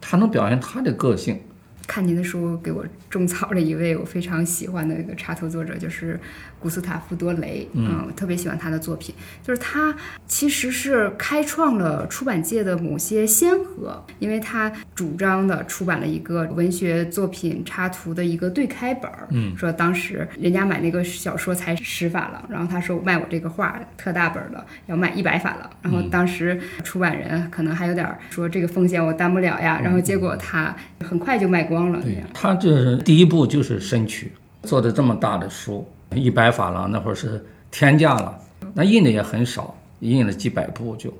[0.00, 1.40] 他能表现他的个性。
[1.86, 6.18] 看您的书，给我种草了一位我非常喜欢的一个插图作者，就是
[6.60, 7.68] 古斯塔夫多雷。
[7.72, 9.94] 嗯，我特别喜欢他的作品，就是他
[10.26, 19.26] 其实是开创了出版界的某些先河，因为他主张的出版了一个文学作品插图的一个对开本儿。
[19.30, 32.00] 嗯，说当时人家买那个小说才十法郎，然后他说卖我这个画特大本的要卖一百法郎，然后当时出版人可能还有点说这个风险我担不了呀，然后结果他很快就卖光了。
[32.02, 38.38] 对他这第一步就是申曲，做的这么大的书，一百法郎那会儿是天价了，
[38.74, 41.12] 那印的也很少，印了几百部就，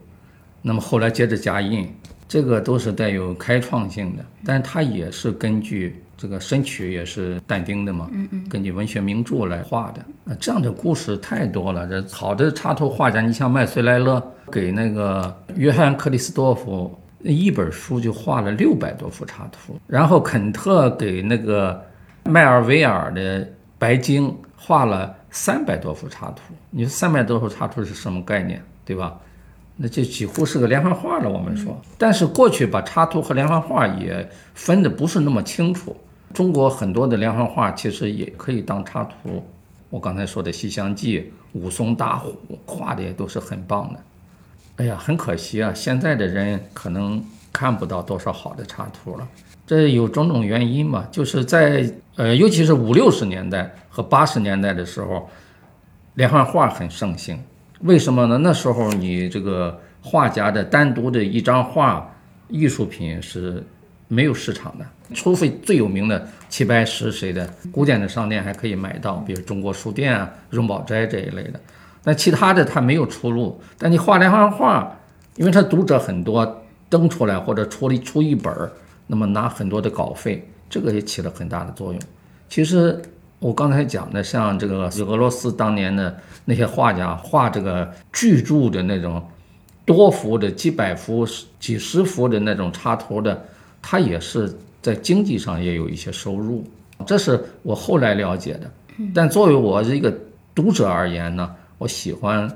[0.62, 1.88] 那么后来接着加印，
[2.29, 11.87] 这个都是带有开创性的，但是它也是根据这个神曲也是但丁的嘛，嗯嗯，根据文学名著来画的，那这样的故事太多了。
[11.87, 16.96] 这好的插图画家，你像麦穗莱勒给那个约翰克里斯多夫。
[17.22, 21.79] 一本书就画了六百多幅插图，然后肯特给那个
[22.24, 23.44] 迈尔维尔的
[23.79, 24.26] 《白鲸》
[24.62, 26.42] 画了三百多幅插图。
[26.68, 29.18] 你说三百多幅插图是什么概念，对吧？
[29.77, 31.31] 那就几乎是个连环画了。
[31.31, 35.96] 我们说，但是过去把插图和连环画也分的不是那么清楚。
[36.35, 39.42] 中国很多的连环画其实也可以当插图。
[39.88, 41.18] 我刚才说的《西厢记》
[41.55, 44.01] 《武松打虎》画的也都是很棒的。
[44.77, 45.73] 哎呀，很可惜啊！
[45.75, 49.27] 现在的人可能看不到多少好的插图了。
[49.66, 55.29] 这有种种原因嘛，就是在呃，尤其是五六十年代和八十年代的时候，
[56.14, 57.38] 连环画很盛行。
[57.81, 58.38] 为什么呢？
[58.38, 62.11] 那时候你这个画家的单独的一张画，
[62.48, 63.62] 艺术品是
[64.09, 71.61] 没有市场的，除非最有名的齐白石谁的古典的商店还可以买到，比如中国书店啊、荣宝斋这一类的。
[72.03, 74.96] 那其他的他没有出路，但你画连环画，
[75.37, 78.72] 因为他读者很多，登出来或者出了出一本儿，
[79.07, 82.03] 那么拿很多的稿费，这个也起了很大的作用。
[82.48, 83.00] 其实
[83.40, 89.20] 我刚才讲的，像这个俄罗斯当年的那些画家画这个巨著的那种
[89.87, 91.26] 多幅的几百幅、
[91.59, 93.42] 几十幅的那种插图的，
[93.81, 96.62] 他也是在经济上也有一些收入，
[97.07, 98.70] 这是我后来了解的。
[99.14, 100.14] 但作为我一个
[100.55, 101.50] 读者而言呢？
[101.79, 102.46] 我喜欢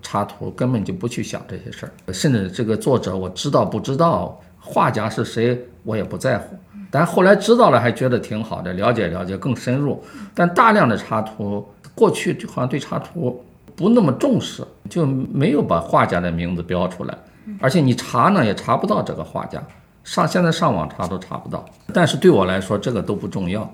[0.00, 6.56] 插图，根本就不去想这些事儿，甚至这个作者我知道不知道，画家是谁我也不在乎。
[6.90, 10.02] 但后来知道了，还觉得挺好的，了解了解更深入。
[10.34, 13.44] 但大量的插图，过去就好像对插图
[13.76, 17.16] 不那么重视，就没有把画家的名字标出来，
[17.60, 19.62] 而且你查呢也查不到这个画家，
[20.04, 21.64] 上现在上网查都查不到。
[21.94, 23.70] 但是对我来说，这个都不重要，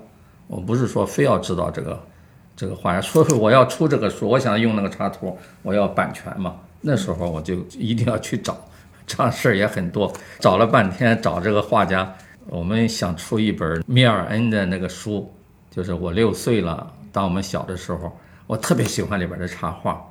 [0.47, 1.99] 我不是说非要知道这个。
[2.59, 6.55] 这个画家说说我要出这个书，我想用那个插图，我要版权嘛。
[6.81, 8.57] 那时候我就一定要去找，
[9.05, 10.11] 这样事儿也很多。
[10.39, 12.11] 找了半天找这个画家，
[12.49, 15.31] 我们想出一本米尔恩的那个书，
[15.69, 18.11] 就是我六岁了，当我们小的时候，
[18.47, 20.01] 我特别喜欢里边的插画。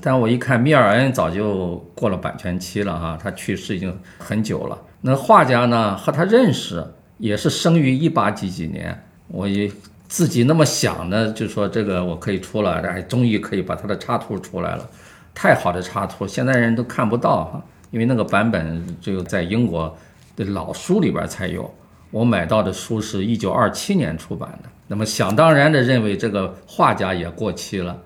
[0.00, 4.78] 但我一看米尔恩早就过了版权期了哈，他去世已经很久了。
[5.00, 6.84] 那画家呢和他认识，
[7.18, 9.70] 也是生于一八几几年，我也。
[10.08, 14.88] 自己那么想的，就说这个我可以出了，哎，终于可以把他的插图出来了，
[15.34, 19.92] 太好的插图，现在人都看不到哈，因为那个版本只有在英国
[20.36, 21.68] 的老书里边才有，
[22.10, 27.96] 我买到的书是一九二七年出版的，那么想当然的认为这个画家也过期了。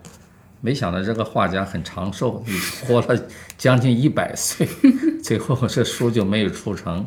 [0.63, 2.45] 没想到这个画家很长寿，
[2.87, 3.19] 活了
[3.57, 4.69] 将近一百岁，
[5.25, 7.07] 最后这书就没有出成。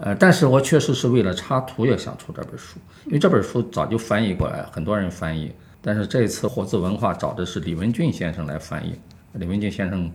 [0.00, 5.52] 呃，但是我确实是为了插图也想出这本书，因为这本书早就翻译过来，很多人翻译。
[5.82, 8.94] 但是这次活字文化找的是李文俊先生来翻译。
[9.34, 10.10] 李文俊先生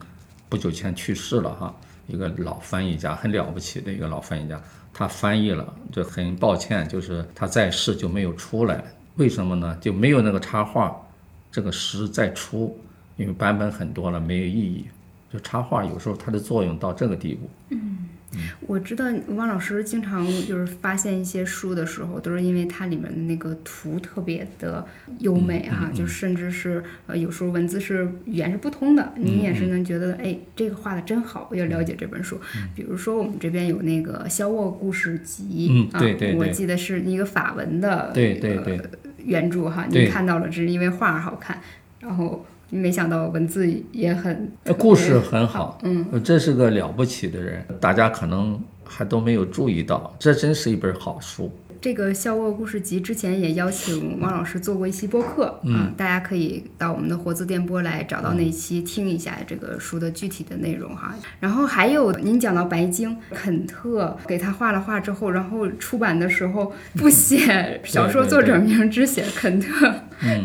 [0.47, 1.75] 不久前去世了哈，
[2.07, 4.59] 一个老翻译家，很了不起的一个老翻译家。
[4.93, 8.83] 他翻译了，就很抱歉，就是他在世就没有出来。
[9.15, 9.77] 为什么呢？
[9.81, 10.95] 就没有那个插画。
[11.51, 12.79] 这个诗再出，
[13.17, 14.85] 因为版本很多了，没有意义。
[15.33, 17.49] 就插画有时候它的作用到这个地步。
[17.69, 18.07] 嗯，
[18.61, 24.85] 我知道汪老师经常就是发现一些书的时候，都是因为它里面的那个图特别的
[25.19, 32.39] 优美哈，就甚至是呃有时候文字是语言是不通的，你也是能觉得哎这个画的真好，我要了解这本书。
[32.75, 38.79] 比如说我们这边有那个《肖沃故事集》，嗯，对对对，我记得是一个法文的，对对对。
[39.25, 41.59] 原著哈，你看到了，只是因为画好看，
[41.99, 51.51] 然后没想到文字也很，故事很好，嗯，这是个了不起的人，大家可能还都没有注意到，这真是一本好书。
[51.81, 61.15] 这个《笑沃故事集》之前也邀请汪老师做过一期播客，嗯，大家可以到我们的活字电波来找到那期听一下这个书的具体的内容哈。
[61.39, 69.89] 然后还有您讲到白鲸，肯特给他画了画之后，然后出版的时候不写 小说作者名，只写肯特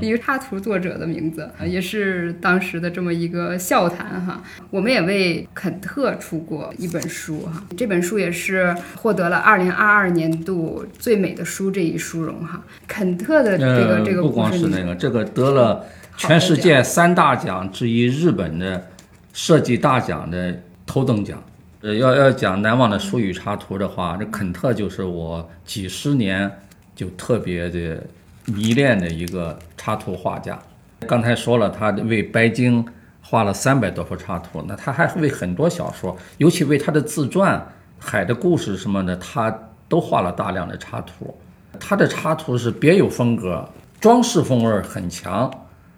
[0.01, 4.43] 一个插图作者的名字，也是当时的这么一个笑谈哈。
[4.71, 12.63] 我们也为肯特出过一本书哈，这本书也是获得了二零二二年度最美的书这一殊荣哈。
[12.87, 15.85] 肯特的这个这个不光是那个，这个得了
[16.17, 18.89] 全世界三大奖之一日本的
[19.33, 20.57] 设计大奖的
[20.87, 21.43] 头等奖。
[21.81, 26.51] 呃，要要讲难忘的书与插图的话，这肯特就是我几十年
[26.95, 28.03] 就特别的
[28.47, 30.59] 迷恋的一个插图画家。
[31.07, 32.85] 刚才说了，他为白鲸
[33.21, 37.59] 画了三百多幅插图，那他还为很多小说，尤其为他的自传
[37.99, 39.55] 《海的故事》什么的，他
[39.89, 41.37] 都画了大量的插图。
[41.81, 43.69] 他的插图是别有风格，
[44.01, 45.51] 装饰风味很强，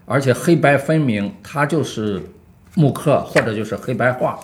[0.06, 2.22] 而且黑白分明，他就是
[2.74, 4.38] 木刻或者就是黑白画。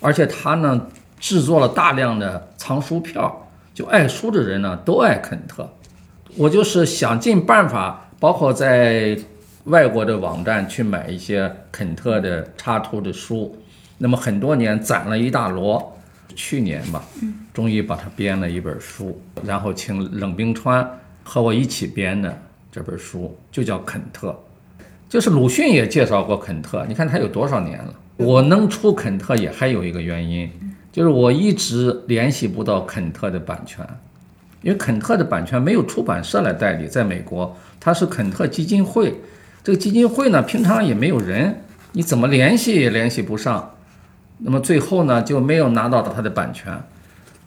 [0.00, 0.88] 而且他呢
[1.20, 5.68] 制作了大量的藏书票，就爱书的人呢都爱肯特。
[6.36, 9.16] 我就是想尽办法，包括在
[9.64, 13.56] 外国的网站去买一些肯特的插图的书，
[13.98, 15.82] 那么很多年攒了一大摞，
[16.34, 17.04] 去年吧，
[17.52, 20.88] 终于把它编了一本书，然后请冷冰川
[21.22, 22.36] 和我一起编的
[22.70, 24.34] 这本书就叫肯特，
[25.08, 27.94] 就是鲁迅也介绍过肯特，你看他有多少年了。
[28.16, 30.50] 我能出肯特也还有一个原因，
[30.90, 33.84] 就是我一直联系不到肯特的版权，
[34.62, 39.14] 因为肯特的版权没有出版社来代理，在美国它是肯特基金会，
[39.62, 43.74] 这个基金会呢平常也没有人，你怎么联系也联系不上，
[44.38, 46.80] 那么最后呢就没有拿到它的版权。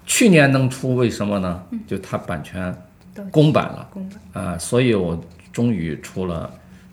[0.06, 1.64] 去年能出，为什么呢？
[1.88, 2.72] 就它版权
[3.32, 5.20] 公版了，公版啊，所以我
[5.52, 6.52] 终于出了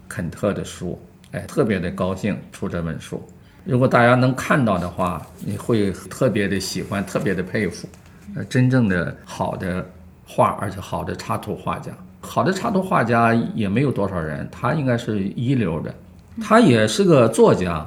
[0.09, 0.99] 肯特的书，
[1.33, 3.23] 哎，特别的高兴出这本书。
[3.64, 7.87] 如果大家能看到的话，你会特别的喜欢，特别的佩服，
[8.35, 9.87] 呃，真正的好的
[10.35, 15.95] 画，而且好的插图画家，好的插图画家也没有多少人，他应该是一流的，
[16.41, 17.87] 他也是个作家，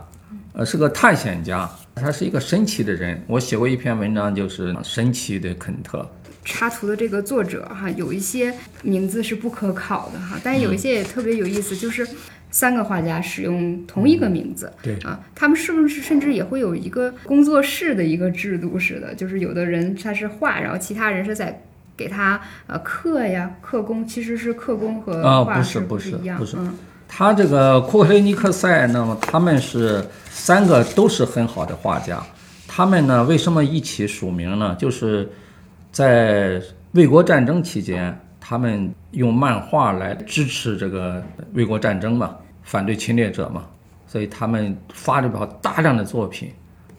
[0.54, 3.20] 呃，是个探险家，他是一个神奇的人。
[3.28, 6.08] 我写过一篇文章，就是神奇的肯特。
[6.43, 12.08] 插图的这个作者哈，有一些名字是不可考的哈，但有一些也特别有意思，就是
[12.52, 19.16] 三个画家使用同一个名字，对啊，他们是不是甚至也会有一个工作室的一个制度似的？
[19.16, 21.60] 就是有的人他是画，然后其他人是在
[21.98, 26.38] 给他呃刻呀刻工，其实是刻工和画是不是一样？
[26.38, 26.74] 不是，嗯，
[27.08, 32.22] 他这个库克雷尼克塞，那么他们是三个都是很好的画家，
[32.68, 34.76] 他们呢为什么一起署名呢？
[34.78, 35.32] 就是
[35.91, 41.24] 在卫国战争期间，他们用漫画来支持这个
[41.54, 43.64] 卫国战争嘛，反对侵略者嘛，
[44.08, 46.52] 所以他们发了表大量的作品，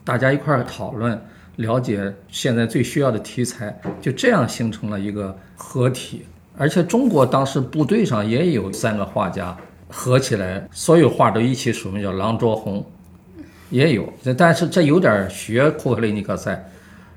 [0.04, 1.20] 大家一块儿讨论，
[1.56, 6.24] 了解现在最需要的题材，就这样形成了一个合体。
[6.58, 9.54] 而且中国当时部队上也有三个画家
[9.88, 12.84] 合起来，所有画都一起署名叫郎卓宏，
[13.68, 16.70] 也有，但是这有点学库克雷尼克塞。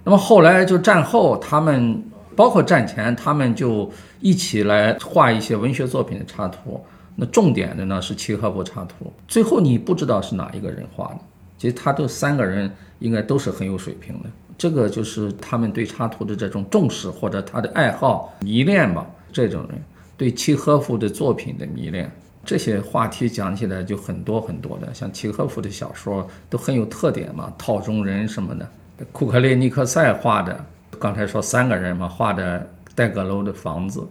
[0.04, 2.04] 那么后来就战后，他们
[2.36, 6.84] 包括战前，他们就一起来画一些文学作品的插图。
[7.16, 9.12] 那重点的呢是契诃夫插图。
[9.28, 11.20] 最后你不知道是哪一个人画的，
[11.58, 12.70] 其实他这三个人
[13.00, 14.30] 应该都是很有水平的。
[14.58, 19.06] 这个就是他们对插图的这种重视，或者他的爱好、迷恋吧。
[19.32, 19.82] 这种人
[20.18, 22.12] 对契诃夫的作品的迷恋，
[22.44, 24.94] 这些话题讲起来就很多很多的。
[24.94, 28.68] 像契诃夫的小说都很有特点嘛，套中人什么的。
[29.12, 30.66] 库克列尼克塞画的，
[31.00, 34.06] 刚才说三个人嘛，画的戴阁楼的房子。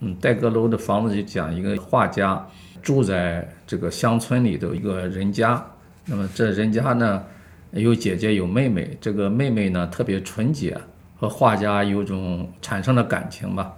[0.00, 2.46] 嗯，戴阁楼的房子就讲一个画家
[2.80, 5.60] 住在这个乡村里的一个人家。
[6.04, 7.24] 那么这人家呢，
[7.72, 10.76] 有姐姐有妹妹，这个妹妹呢特别纯洁，
[11.16, 13.74] 和画家有种产生了感情吧。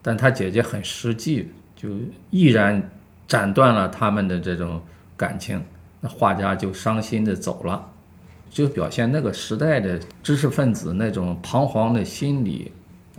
[0.00, 1.88] 但她姐姐很实际，就
[2.30, 2.90] 毅然
[3.26, 4.80] 斩断了他们的这种
[5.16, 5.62] 感情。
[6.00, 7.88] 那画家就伤心的走了。
[8.50, 12.70] 就表现那个时代的知识分子那种彷徨的心理，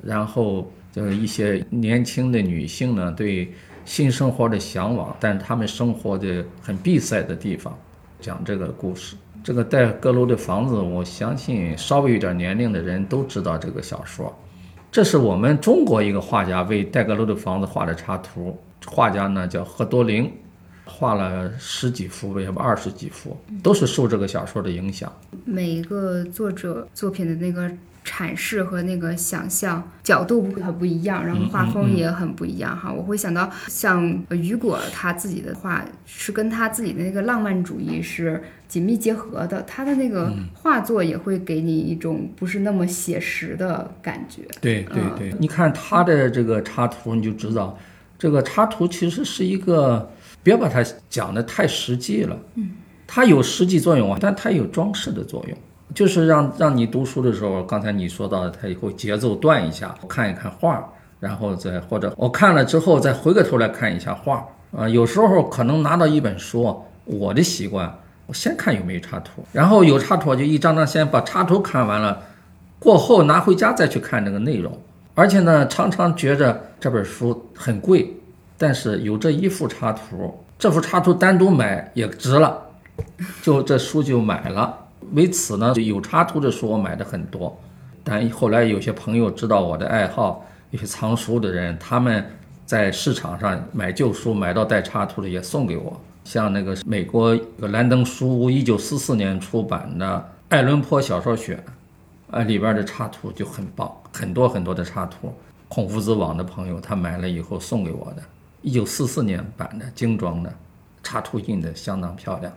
[0.04, 3.52] 然后就是一些年轻的女性呢对
[3.84, 7.76] 新生活的向往，但是她们生活的很闭塞的地方，
[8.22, 9.16] 讲这个故事。
[9.44, 14.34] 这个戴阁楼的房子，我相信稍微有点年龄的人都知道这个小说。
[14.90, 20.32] 这是我们中国一个画家为戴阁楼的房子画的插图，画家呢叫何多灵。
[20.86, 25.12] 画了十几幅，要不二十几幅，都是受这个小说的影响。
[25.46, 27.72] 每一个作者作品的那个
[28.06, 32.92] 阐释和那个想象角度很不一样，然后画风也很不一样哈。
[32.92, 44.42] 我会想到像雨果他自己的画是跟他自己的那个浪漫主义是紧密结合的，他的那个画作也会给你一种不是那么写实的感觉。
[44.60, 47.80] 对对对，你看他的这个插图，你就知道
[48.20, 50.12] 这个插图其实是一个，
[50.44, 52.38] 别把它讲的太实际了。
[52.56, 52.72] 嗯。
[53.06, 55.58] 它有实际作用啊，但它有装饰的作用，
[55.94, 60.84] 就是让让你读书的时候，刚才你说到的，它以后节奏断一下，看一看画，
[61.20, 64.44] 然后再或者我看了之后再回过头来看一下画
[64.76, 64.90] 啊。
[64.90, 67.94] 有时候可能拿到一本书，我的习惯，
[68.26, 72.20] 我先看有没有插图，然后有插图就一张张先把插图看完了，
[72.80, 74.76] 过后拿回家再去看这个内容。
[75.14, 78.12] 而且呢，常常觉着这本书很贵，
[78.58, 82.62] 但是有这一幅插图，这幅插图单独买也值了。
[83.42, 84.78] 就这书就买了，
[85.14, 87.60] 为此呢，有插图的书我买的很多。
[88.04, 92.24] 但后来有些朋友知道我的爱好，有些藏书的人，他们
[92.66, 96.00] 在市场上买旧书，买到带插图的也送给我。
[96.24, 100.06] 像那个美国兰登书屋一九四四年出版的
[100.50, 101.58] 《爱伦坡小说选》，
[102.36, 105.34] 啊，里边的插图就很棒，很多很多的插图。
[105.68, 108.24] 孔夫子网的朋友他买了以后送给我的，
[108.64, 110.52] 一九四四年版的精装的，
[111.04, 112.52] 插图印的相当漂亮。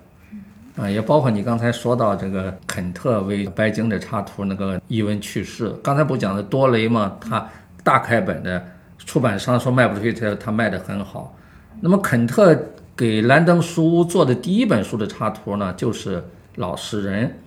[0.76, 7.16] 啊，也包括你刚才说到这个肯特为白鲸的插图那个译文趣事，刚才不讲的多雷吗？
[7.20, 7.48] 他
[7.82, 8.62] 大开本的
[8.98, 11.34] 出版商说卖不出去，他他卖的很好。
[11.80, 12.56] 那么肯特
[12.94, 16.22] 给兰登书屋做的第一本书的插图呢，就是
[16.56, 17.38] 老实人，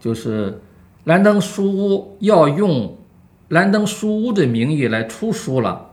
[0.00, 0.58] 就是
[1.04, 2.96] 兰登书屋要用
[3.48, 5.90] 兰登书屋的名义来出书了，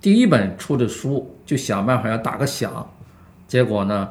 [0.00, 2.88] 第一本出的书就想办法要打个响，
[3.46, 4.08] 结果呢，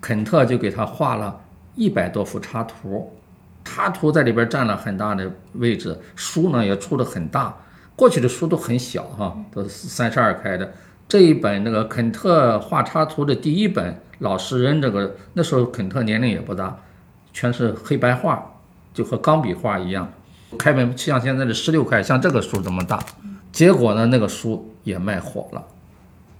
[0.00, 1.40] 肯特就给他画了。
[1.76, 3.16] 一百多幅插图，
[3.64, 5.98] 插图在里边占了很大的位置。
[6.14, 7.56] 书呢也出的很大，
[7.96, 10.70] 过去的书都很小哈，都是三十二开的。
[11.08, 16.76] 这一本那个肯特画插图的第一本《老实人》，这个那时候肯特年龄也不大，
[17.32, 18.44] 全是黑白画，
[18.92, 20.12] 就和钢笔画一样。
[20.58, 22.98] 开本像现在的十六块，像这个书这么大。
[23.52, 25.64] 结果呢，那个书也卖火了。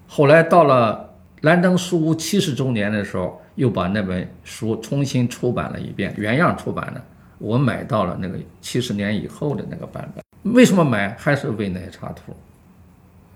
[0.06, 1.10] 后来到了
[1.42, 3.40] 兰登书屋七十周年的时候。
[3.56, 7.02] 又把那本书重新出版了一遍，原样出版的。
[7.36, 10.24] 我买到了那个七十年以后的那个版本。
[10.54, 11.14] 为什么买？
[11.18, 12.34] 还是为那些插图。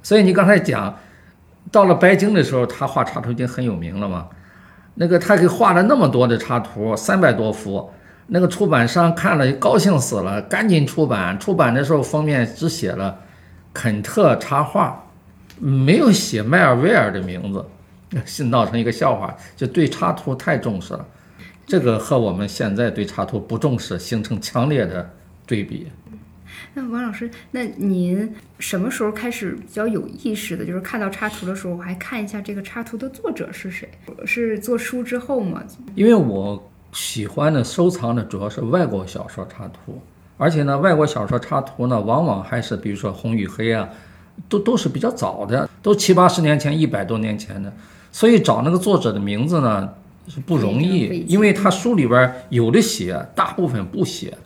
[0.02, 0.96] 所以你刚才讲，
[1.70, 4.28] 到了白鲸的时候，他画插图已经很有名了嘛。
[4.94, 7.90] 那个他给画了那么多的插图，三百多幅。
[8.28, 11.38] 那个出版商看了高兴死了，赶紧出版。
[11.38, 13.18] 出版的时候封面只写了
[13.74, 15.04] 肯特插画，
[15.58, 17.62] 没有写迈尔威尔的名字。
[18.24, 21.04] 是闹成一个笑话，就对插图太重视了，
[21.66, 25.10] 这个和我们现在对插图不重视形成强烈的
[25.44, 25.88] 对比。
[26.74, 33.88] 那王老师，那您什么时候开始比较有意识的，就是看到插图的时候，我还看一下这个插图的作者是谁？
[34.24, 35.64] 是做书之后吗？
[35.96, 40.00] 因为我喜欢的收藏的主要是外国小说插图，
[40.36, 43.88] 而且呢，外国小说插图呢，往往还是比如说《红与黑》啊，
[44.48, 47.72] 都都是比较早的，都七八十年前、一百多年前的。
[48.10, 49.88] 所以找那个作者的名字呢
[50.28, 54.36] 是不容易，因为他书里边有的写，大部分不写，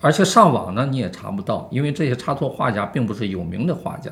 [0.00, 4.10] 而且上网呢你也查不到，因为这些插图画家并不是有名的画家，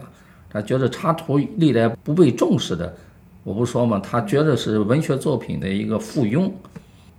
[0.51, 2.95] 他觉得插图历来不被重视的，
[3.43, 6.51] 我不说嘛，他觉得是文学作品的一个附庸。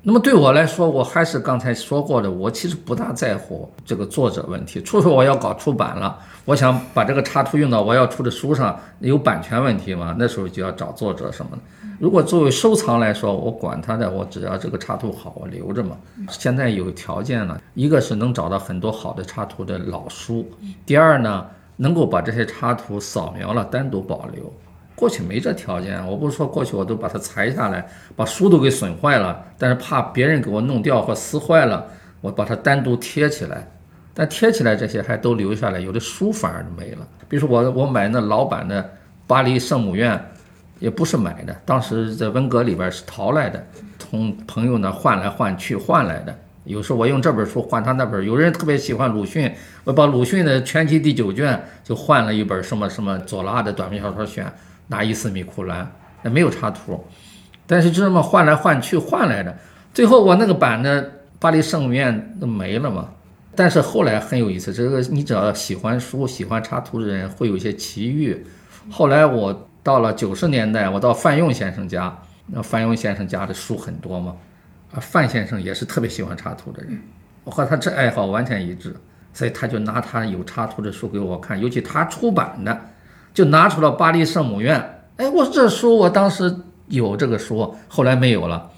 [0.08, 11.58] 那么对我来说，我还是刚才说过的，我其实不大在乎这个作者问题，除非我要搞出版了，我想把这个插图用到我要出的书上，有版权问题嘛，那时候就要找作者什么的。
[12.00, 15.98] 如果作为收藏来说，我管他的，我只要这个插图好，我留着嘛。
[16.30, 20.48] 现在有条件了，一个是能找到很多好的插图的老书，
[20.86, 21.48] 第二呢，
[21.78, 24.54] 能够把这些插图扫描了单独保留。
[24.96, 27.86] 过去没这条件，我不是说过去我都把它裁下来，
[28.16, 31.86] 把书都给损坏了，但是怕别人给我弄掉或撕坏了，
[32.22, 33.70] 我把它单独贴起来。
[34.14, 37.06] 但贴起来这些还都留下来，有的书反而没了。
[37.28, 38.90] 比如说我我买那老版的
[39.28, 40.18] 巴黎圣母院，
[40.80, 43.62] 也不是买的，当时在文革里边是淘来的，
[44.00, 46.34] 从朋友那换来换去换来的。
[46.64, 54.52] 有时候我用这本书换他那本，有人特别喜欢鲁迅，我把鲁迅的全集第九卷就换了一本什么什么左拉的短篇小说选。
[54.88, 57.04] 拿伊斯米库兰，那没有插图，
[57.66, 59.56] 但是就这么换来换去换来的，
[59.94, 63.10] 最后我那个版的巴黎圣母院都没了嘛。
[63.56, 68.46] 但是后来很有意思，这个你只要喜欢书、喜欢插图的人会有一些奇遇。
[68.90, 72.16] 后来我到了九十年代，我到范用先生家，
[72.48, 74.36] 那范用先生家的书很多嘛，
[74.94, 77.02] 啊，范先生也是特别喜欢插图的人，
[77.44, 78.96] 我和他这爱好完全一致。
[79.34, 82.80] 所以他就拿他有插图的书给我看，尤其他出版的，
[83.36, 85.04] 就拿出了巴黎圣母院。
[85.18, 86.56] 哎，我这书我当时
[86.88, 88.72] 有这个书，后来没有了。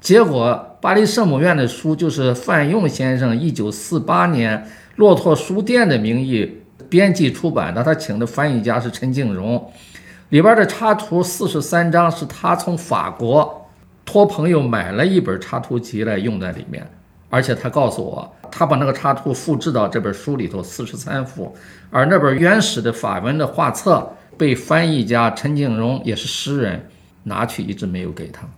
[0.00, 9.70] 结果巴黎圣母院的书就是范用先生一九四八年骆驼书店的名义编辑出版的，他请的翻译家是陈敬荣。
[10.30, 13.68] 里边的插图四十三张是他从法国
[14.04, 16.84] 托朋友买了一本插图集来用在里面，
[17.28, 21.54] 而且他告诉我，他把那个插图复制到这本书里头四十三幅，
[21.90, 26.88] 而那本原始的法文的画册被翻译家陈景荣也是诗人
[27.24, 28.48] 拿去，一直没有给他。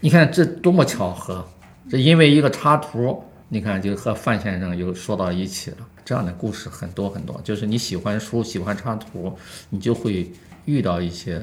[0.00, 1.46] 你看这多么巧合，
[1.90, 5.78] 这因为一个插图，你看就和范先生又说到一起了。
[6.04, 9.36] 这样的故事很多很多，就是你喜欢书，喜欢插图，
[9.70, 10.30] 你就会。
[10.64, 11.42] 遇到一些，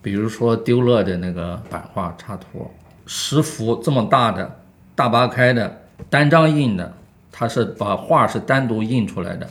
[0.00, 2.70] 比如说丢了的那个版画插图，
[3.04, 4.60] 十幅这么大的
[4.94, 6.94] 大八开的单张印的，
[7.32, 9.50] 他是把画是单独印出来的，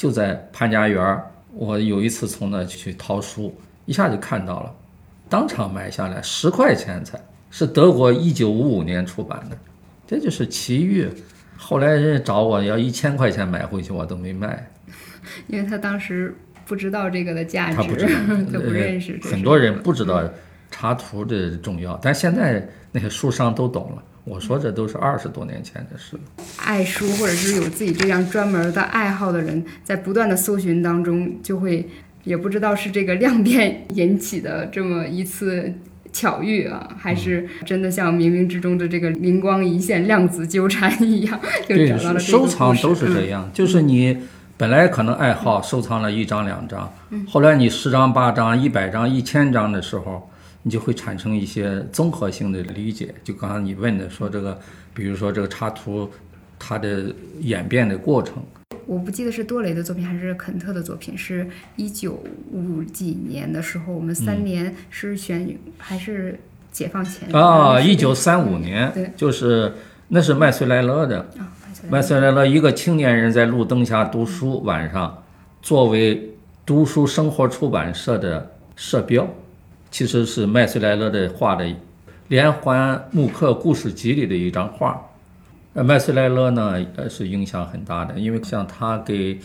[0.00, 1.30] 就在潘家园儿。
[1.52, 4.74] 我有一次从那去淘书，一下就看到了，
[5.28, 7.20] 当场买下来十块钱才，
[7.50, 9.58] 是德国一九五五年出版的，
[10.06, 11.06] 这就是奇遇。
[11.58, 14.66] 后来人家找我要一千块钱买回去，我都没卖，
[15.48, 16.34] 因为他当时。
[16.66, 18.12] 不知道这个的价值，他不知道，
[18.52, 19.18] 他不认识。
[19.24, 20.22] 很多人不知道
[20.70, 24.02] 插图的重要，但现在那些书商都懂了。
[24.24, 26.44] 我说这都是二十多年前的事了。
[26.58, 31.88] 爱书或者是有自己这样专门的爱好的人，在不断的搜寻当中，就会
[32.24, 35.72] 也不知道是这个量变引起的这么一次
[36.12, 42.18] 巧遇啊，还是真的像冥冥之中的这个灵光一现、量子纠缠一样，就找到了。
[42.20, 44.18] 收藏都是这样，就是你。
[44.60, 46.92] 本来可能爱好收藏了一张两张，
[47.26, 50.30] 后来你十张八张、一百张、一千张的时候，
[50.62, 53.14] 你就会产生一些综合性的理解。
[53.24, 54.58] 就刚刚你问的说这个，
[54.94, 56.10] 比如说这个插图，
[56.58, 58.42] 它的演变的过程。
[58.86, 61.46] 我不记得是多雷的作品还是肯特的作品，是
[61.76, 66.40] 一九五几年的时候，我们三年是选还是
[66.72, 67.80] 解放前啊？
[67.80, 69.72] 一九三五年，对，就是
[70.08, 71.24] 那是麦穗莱勒的。
[71.88, 75.22] 麦穗莱勒一个青年人在路灯下读书，晚上
[75.62, 76.34] 作为
[76.66, 79.28] 读书生活出版社的社标，
[79.90, 81.66] 其实是麦穗莱勒的画的
[82.28, 85.00] 连环木刻故事集里的一张画。
[85.74, 89.38] 呃，麦穗莱勒呢，呃，是影响很大的，因为像他给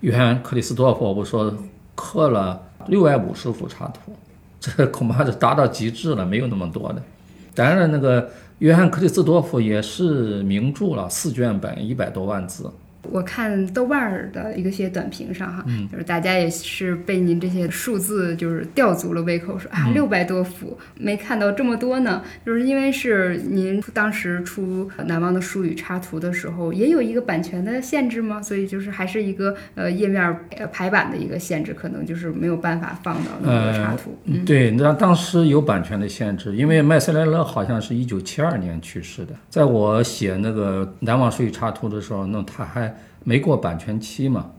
[0.00, 1.52] 约翰克里斯多夫，我说
[1.94, 4.12] 刻了六百五十幅插图，
[4.60, 7.02] 这恐怕是达到极致了，没有那么多的。
[7.54, 8.30] 当然，那个。
[8.58, 12.68] 约翰克里斯多夫也是名著了，四卷本，一百多万字。
[13.02, 28.42] 我看豆瓣儿的一个些短评上哈，就是大家也是被您这些数字就是吊足了胃口，说啊六百多幅没看到这么多呢，就是因为是您当时出《难忘的书与插图》的时候，也有一个版权的限制吗？
[28.42, 34.18] 所以就是还是一个呃页面呃排版的一个限制，可能就是没有办法放到那么多插图。
[34.44, 42.87] 对，那当时有版权的限制，因为麦瑟莱勒好像是一九七二年去世的，在我写那个《难忘书与插图》的时候，那他还。
[43.24, 44.50] 没过版权期嘛？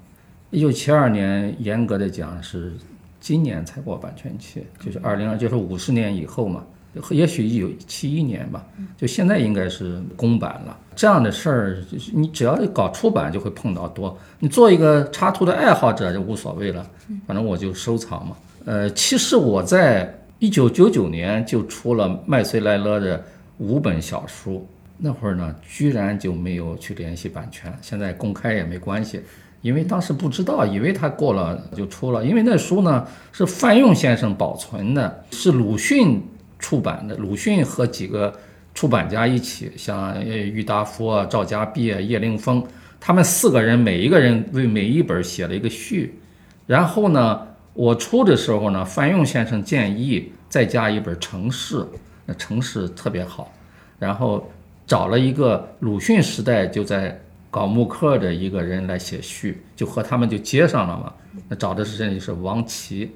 [0.51, 2.74] 一九七二年，严格的讲是
[3.20, 6.64] 今年才过版权期，就是二零二，就是五十年以后嘛。
[7.12, 8.66] 也许一九七一年吧，
[8.97, 10.76] 就现在应该是公版了。
[10.95, 14.18] 这样的事儿，就是你只要搞出版，就会碰到多。
[14.39, 16.86] 你做一个插图的爱好者就无所谓了，
[17.28, 18.36] 反正我就收藏嘛。
[18.66, 23.24] 呃，其实我在一九九九年就出了麦穗莱勒的
[23.60, 24.68] 五本小书。
[25.02, 27.74] 那会儿呢，居然就没有去联系版权。
[27.82, 29.22] 现在公开也没关系，
[29.62, 32.26] 因为当时不知道，以为他过了就出了。
[32.26, 36.22] 因为那书呢是范用先生保存的，是鲁迅
[36.60, 37.16] 出版的。
[37.16, 38.38] 鲁迅和几个
[38.76, 42.62] 出版家一起，像郁达夫啊、赵家弼啊、叶灵风，
[43.00, 46.20] 他们四个人每一个人为每一本写了一个序。
[46.68, 51.78] 然后呢，我出的时候呢，范用先生建议再加一本《城市》，
[52.26, 53.50] 那《城市》特别好。
[53.97, 54.52] 然后。
[54.90, 57.22] 找了一个鲁迅时代就在
[57.52, 61.14] 搞木刻的一个人来写序，就和他们就接上了嘛。
[61.48, 63.12] 那找的是这里是王琦，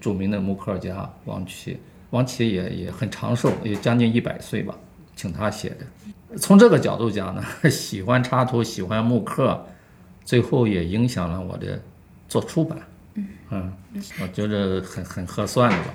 [0.00, 1.78] 著名的木刻家王琦。
[2.10, 4.74] 王琦也也很长寿，也将近一百岁吧，
[5.14, 6.36] 请他写的。
[6.38, 9.64] 从这个角度讲呢， 喜欢插图，喜欢木刻，
[10.24, 11.80] 最后也影响了我的
[12.28, 12.76] 做出版。
[13.14, 13.70] 嗯，嗯，
[14.22, 15.94] 我觉得很很合算的吧。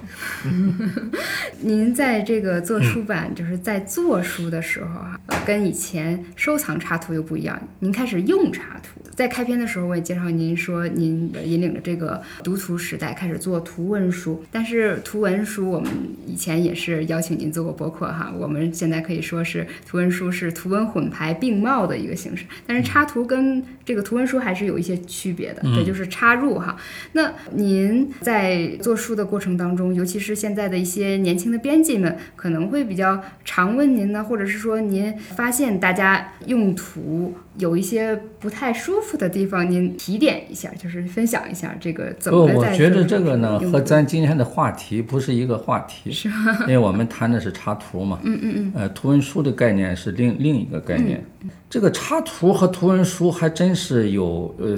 [1.60, 7.60] 您在这个做出版，就是在做书的时候啊，呃跟以前收藏插图又不一样。
[7.80, 14.46] 您开始用插图，在开篇的时候我也介绍您说，您引领着这个读图时代开始做图文书。
[14.52, 15.92] 但是图文书我们
[16.28, 22.46] 以前也是邀请您做过播客哈，我们现在可以说是图文书是图文混排并茂的一个形式。
[22.68, 26.78] 但是插图跟这个图文书还是有一些区别的，这就是插入哈。
[27.14, 46.30] 那您在做书的过程当中，尤其是现在的一些年轻的编辑们，可能会比较常问您呢，或者是说您发现大家用途有一些不太舒服的地方，您提点一下，就是分享一下这个怎，么在我觉得这个呢和咱今天的话题不是一个话题，是
[46.62, 48.20] 因为我们谈的是插图嘛。
[48.24, 48.72] 嗯嗯嗯。
[48.76, 51.24] 呃，图文书的概念是另另一个概念。
[51.70, 54.78] 这个插图和图文书还真是有呃，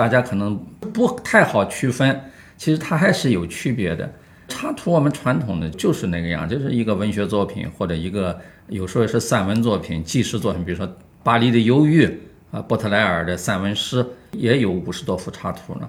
[0.00, 0.56] 大家可能
[0.94, 2.18] 不太好区分，
[2.56, 4.10] 其实它还是有区别的。
[4.48, 10.88] 插图我们传统的就是那个样，就是一个文学作品或者一个有时候是散文作品、纪实作品，比如说
[11.22, 12.06] 《巴黎的忧郁》
[12.50, 15.86] 啊，波特莱尔的散文诗也有五十多幅插图呢。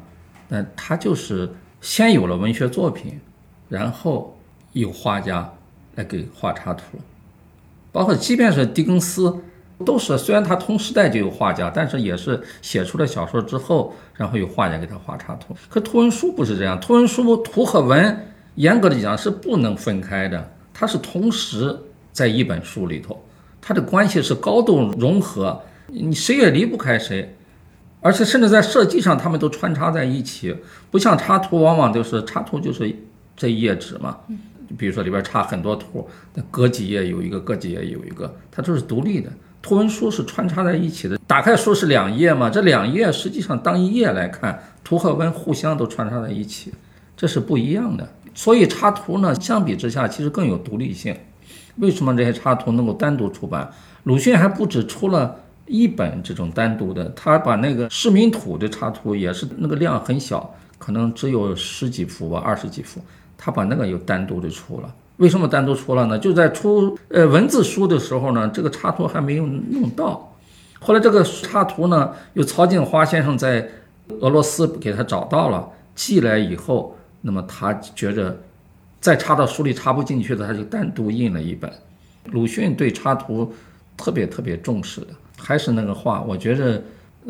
[0.49, 1.49] 但它就是
[1.80, 3.18] 先有了文学作品，
[3.70, 4.38] 然后
[4.74, 5.49] 有画家
[5.95, 6.99] 来给画插图，
[7.93, 9.34] 包括即便是狄更斯，
[9.82, 15.55] 都是虽然他同时代就有画家，但是也是写出了小说之后，然后有画家给他画插图。
[15.69, 21.77] 可图文书不是这样，图文书图和文严格的讲是不能分开的，它是同时
[22.11, 23.23] 在一本书里头，
[23.61, 27.36] 它的关系是高度融合，你谁也离不开谁。
[28.03, 30.55] 而且甚至在设计上，他们都穿插在一起，
[30.89, 32.91] 不像插图，往往就是插图就是
[33.38, 34.17] 这一页纸嘛，
[34.75, 39.32] 比如说里边插很多图，那隔几页有一个，隔几页有一个，它都是独立的。
[39.62, 46.74] 图文书是穿插在一起的，打开书是两页嘛，这两页实际上当一页来看，图和文互相都穿插在一起，
[47.16, 48.07] 这是不一样的。
[48.34, 51.16] 所以插图呢，相比之下其实更有独立性。
[51.78, 53.72] 为什么这些插图能够单独出版？
[54.03, 55.36] 鲁迅还不止出了
[55.68, 62.99] 一本这种单独的，他把那个市民图的插图也是那个量很小，可能只有十几幅吧，二十几幅，
[63.38, 64.93] 他把那个又单独的出了。
[65.18, 66.18] 为什么单独出了呢？
[66.18, 70.36] 就在出呃文字书的时候呢，这个插图还没有弄到。
[70.80, 73.70] 后来这个插图呢，由曹静华先生在
[74.20, 78.36] 俄罗斯给他找到了，寄来以后，那么他觉着
[78.99, 81.72] 再插到书里插不进去的，他就单独印了一本。
[82.26, 83.53] 鲁迅对插图
[83.95, 85.07] 特别特别重视的，
[85.38, 86.82] 还是那个话，我觉着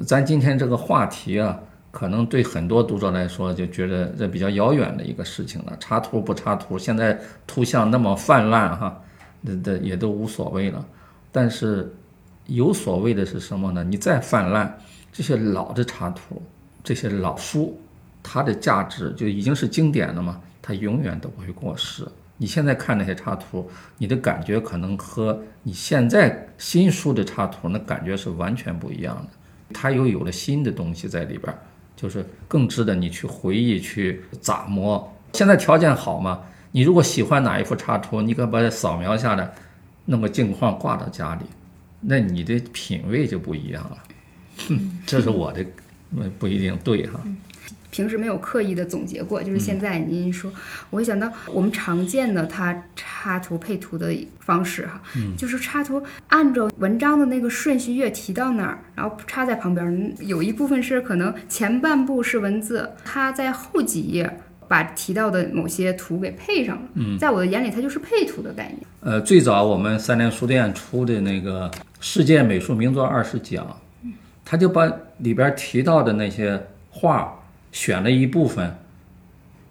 [0.06, 1.60] 咱今天这个话题啊，
[1.92, 5.76] 可能对很多读者来说就觉得这比较遥远的一个事情了。
[5.78, 9.00] 插图不插图，现在图像那么泛滥哈，
[9.42, 10.86] 那那也都无所谓了。
[11.32, 11.94] 但是
[12.48, 13.84] 有所谓的是什么呢？
[13.84, 14.78] 你再泛滥，
[15.12, 16.42] 这些老的插图，
[16.84, 17.80] 这些老书，
[18.24, 22.08] 它的价值就已经是经典了嘛，它永远都不会过时。
[22.38, 29.30] 你现在看那些插图，你的感觉可能和你现在新书的插图那感觉是完全不一样的。
[29.74, 31.60] 它又有了新的东西在里边儿，
[32.02, 35.14] 就是更值得你去回忆、去打磨。
[35.34, 36.42] 现在条件好嘛？
[36.72, 39.54] 你如果喜欢哪一幅插图，你可把它扫描下来，
[40.06, 41.46] 弄个镜框挂到家里，
[42.00, 43.98] 那你的品味就不一样了。
[45.06, 45.66] 这是我的，
[46.40, 47.20] 不一定对哈。
[47.92, 50.52] 平时没有刻意的总结过，就是现在您说，
[50.90, 55.00] 我会想到我们常见的它插图配图的方式哈，
[55.38, 66.84] 就是插图按照文章的那个顺序越提到哪儿，然后插在旁边儿，有一部分是可能前半部是文字，它在后几页把提到的某些图给配上了。
[66.94, 68.80] 嗯，在我的眼里，它就是配图的概念。
[69.02, 71.70] 呃，最早我们三联书店出的那个
[72.00, 73.66] 《世界美术名作二十讲》，
[74.46, 77.38] 他就把里边提到的那些画
[77.72, 78.76] 选了一部分，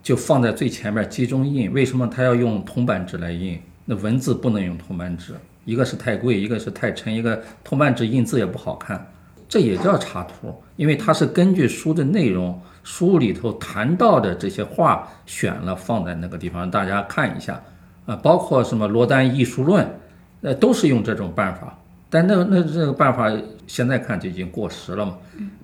[0.02, 1.72] 就放在最前面集中印。
[1.72, 3.60] 为什么他要用铜版纸来印？
[3.84, 5.34] 那文字不能用铜版纸，
[5.64, 9.04] 一个是太贵，一个是太沉，一个铜版纸印字也不好看。
[9.48, 17.60] 这也叫插图，因为它是根据书的内容，书里头谈到的这些话选了放在那个地方，大家看一下。
[18.06, 19.86] 啊，包括什么罗丹艺术论，
[20.40, 21.76] 呃，都是用这种办法。
[22.08, 23.30] 但那那这个办法
[23.66, 25.16] 现在看就已经过时了嘛，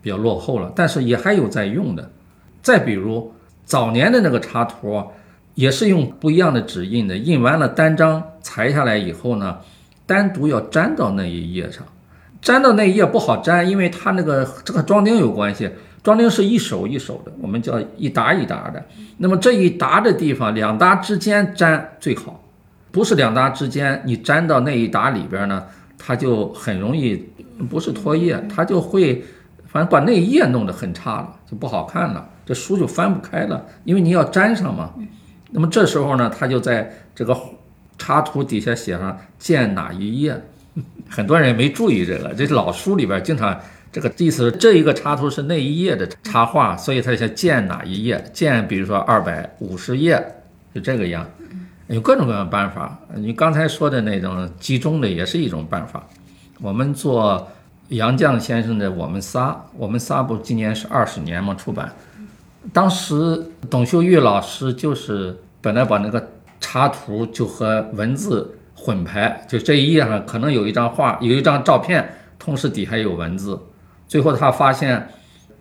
[0.02, 0.70] 比较落后了。
[0.76, 2.10] 但是也还有在用的。
[2.66, 3.32] 再比如
[3.64, 5.00] 早年的那个插图，
[5.54, 9.58] 也是用不一样的纸印的，印完了单张裁下来以后呢，
[10.04, 11.84] 单独要粘到那一页上。
[12.42, 15.70] 粘到那一页不好粘，因为它那个这个装订有关系，
[16.02, 18.84] 装订是一手一手的，我们叫一沓一沓的。
[19.18, 22.42] 那么这一沓的地方，两沓之间粘最好，
[22.90, 25.64] 不是两沓之间你粘到那一沓里边呢，
[25.96, 27.30] 它就很容易
[27.70, 29.24] 不是脱页，它就会
[29.68, 32.30] 反正把那一页弄得很差了，就不好看了。
[32.46, 34.94] 这书就翻不开了，因为你要粘上嘛。
[35.50, 37.36] 那么这时候呢，他就在这个
[37.98, 40.40] 插图底下写上见哪一页，
[41.08, 43.58] 很多人没注意这个，这老书里边经常
[43.90, 50.22] 这个意思，这一个插图是那一页的插画，所以他写见哪一页，见比如说二百五十页，
[50.74, 51.26] 就这个样，
[51.88, 52.98] 有各种各样的办法。
[53.14, 56.06] 你刚才说的那种集中的也是一种办法。
[56.60, 57.48] 我们做
[57.88, 61.90] 杨绛先生的《我们仨》，我们仨不今年是二十年嘛出版。
[62.72, 72.08] 当时董秀玉老师就是本来把那个插图就和文字混排，就这一页上可能有一张画，有一张照片，
[72.38, 73.58] 同时底下有文字。
[74.08, 75.08] 最后他发现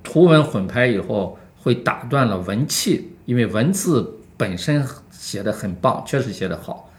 [0.03, 6.89] 图文混排以后会打断了文气，因为文字本身写的很棒，确实写得好，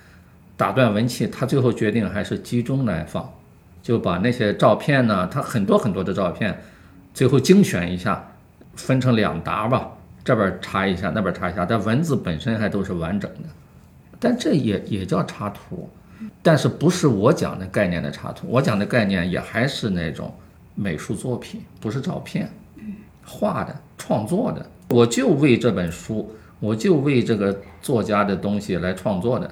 [0.56, 1.26] 打断文气。
[1.26, 3.28] 他最后决定还是集中来放，
[3.82, 6.62] 就把那些照片呢，他很多很多的照片，
[7.12, 8.32] 最后精选一下，
[8.74, 9.90] 分成两沓吧。
[10.26, 13.48] 这边插一下，那边插一下，但文字本身还都是完整的，
[14.18, 15.88] 但这也也叫插图，
[16.42, 20.34] 但是不是我讲的概念的插图，我讲的概念也还是那种
[20.74, 22.50] 美术作品，不是照片，
[23.24, 29.48] 画的创作的，我就为这本书，我就为这个作家的东西来创作的。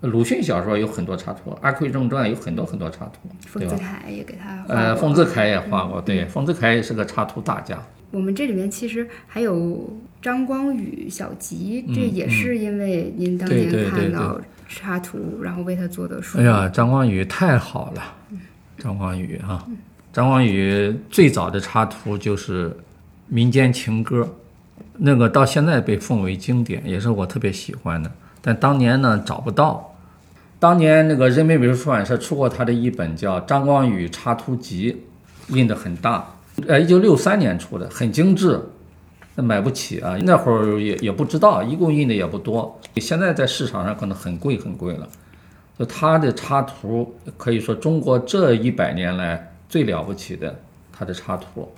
[0.00, 7.82] 鲁迅小说有很多插图，《阿奎正传》有很多很多插图，丰子恺也给他呃，丰子恺也画过，对，丰子恺也是个插图大家。
[8.10, 9.92] 我们这里面其实还有
[10.22, 16.38] 张光宇小吉，这也是因为您当年看到插图，然后为他做的书。
[16.38, 18.02] 哎呀，张光宇太好了，
[18.78, 19.66] 张光宇哈，
[20.12, 22.74] 张光宇最早的插图就是
[23.28, 24.28] 民间情歌，
[24.96, 28.10] 那个到现在被奉为经典，也是我特别喜欢的。
[28.40, 29.94] 但当年呢找不到，
[30.58, 34.96] 当年那个人民美术出版社出过他的一本叫《张光宇插图集》，
[35.56, 36.24] 印的很大。
[36.66, 38.60] 呃，一九六三年出的，很精致，
[39.34, 40.16] 买不起啊。
[40.22, 42.80] 那会儿也也不知道，一共印的也不多。
[42.96, 45.06] 现在在市场上可能很贵很贵了。
[45.78, 50.58] 就他的插图，可以说中国这一百年来最了不起的
[50.90, 51.70] 他的插图。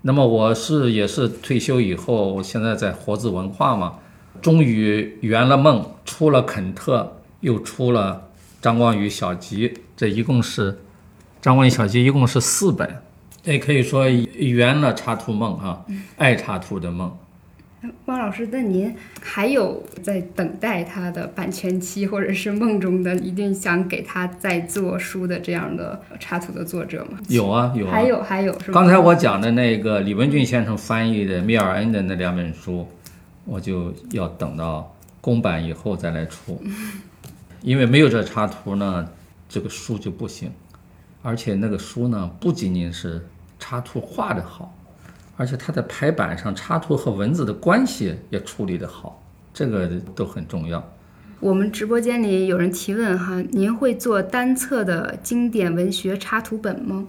[0.00, 3.94] 那么我是也是退休以后，现在在活字文化嘛，
[4.40, 8.28] 终于圆了梦，出了肯特，又出了
[8.60, 10.80] 张光宇小集，这一共是
[11.40, 13.00] 张光宇小集一共是四本。
[13.44, 15.84] 也可以说圆了插图梦哈，
[16.16, 17.16] 爱插图的梦。
[18.04, 27.18] 汪老师，那您还有在等待他的版权期，或者是梦中的一定想给他再做书的这样的插图的作者吗？
[27.28, 27.84] 有啊，有。
[27.88, 28.74] 还有还有是吧？
[28.74, 32.86] 刚才我讲的那个李文俊先生翻译的米尔恩的那两本书，
[33.44, 36.62] 我就要等到公版以后再来出，
[37.62, 39.08] 因为没有这插图呢，
[39.48, 40.52] 这个书就不行。
[41.24, 43.24] 而且那个书呢，不仅仅是
[43.62, 44.74] 插图画得好，
[45.36, 49.22] 而且它的排版上插图和文字的关系也处理得好，
[49.54, 50.82] 这个都很重要。
[51.38, 57.06] 我们直播间里有人提问哈，您会做单册的经典文学插图本吗？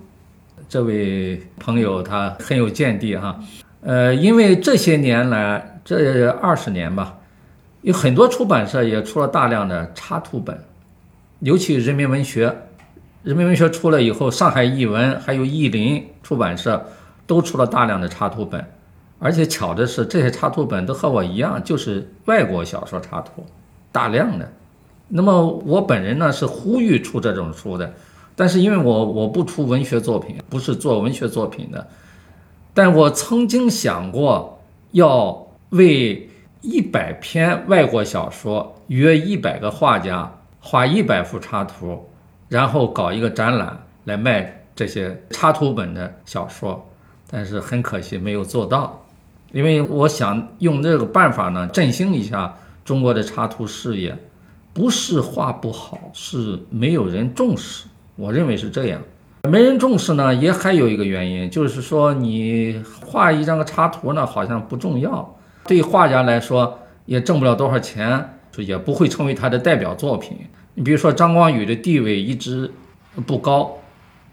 [0.70, 3.40] 这位朋友他很有见地哈，
[3.82, 7.18] 呃，因为这些年来这二十年吧，
[7.82, 10.64] 有很多出版社也出了大量的插图本，
[11.40, 12.56] 尤其人民文学。
[13.24, 16.86] 人民文学出来以后，上海译文还有译林出版社
[17.26, 18.66] 都出了大量的插图本，
[19.18, 23.46] 而且巧的是，这些插图本都和我一样，就是外国小说插图，
[23.94, 24.52] 大量的。
[25.08, 27.94] 那么我本人呢是呼吁出这种书的，
[28.36, 31.88] 但是因为我我不出文学作品，不是做文学作品的，
[32.74, 34.60] 但我曾经想过
[34.92, 42.06] 要为一百篇外国小说约一百个画家画一百幅插图。
[42.54, 46.88] 然后搞一个展览来卖这些插图本的小说，
[47.28, 49.04] 但是很可惜没有做到，
[49.52, 52.54] 因为我想用这个办法呢振兴一下
[52.86, 54.16] 中国的插图事业，
[54.72, 57.88] 不是画不好，是没有人重视。
[58.18, 59.02] 我认为是这样，
[59.50, 65.36] 没人重视呢，也还有一个原因，就是说你画一张个插图呢好像不重要，
[65.66, 66.78] 对画家来说
[67.08, 70.38] 也挣不了多少钱，也不会成为他的代表作品。
[70.76, 72.72] 你比如说张光宇的地位一直
[73.26, 73.78] 不高，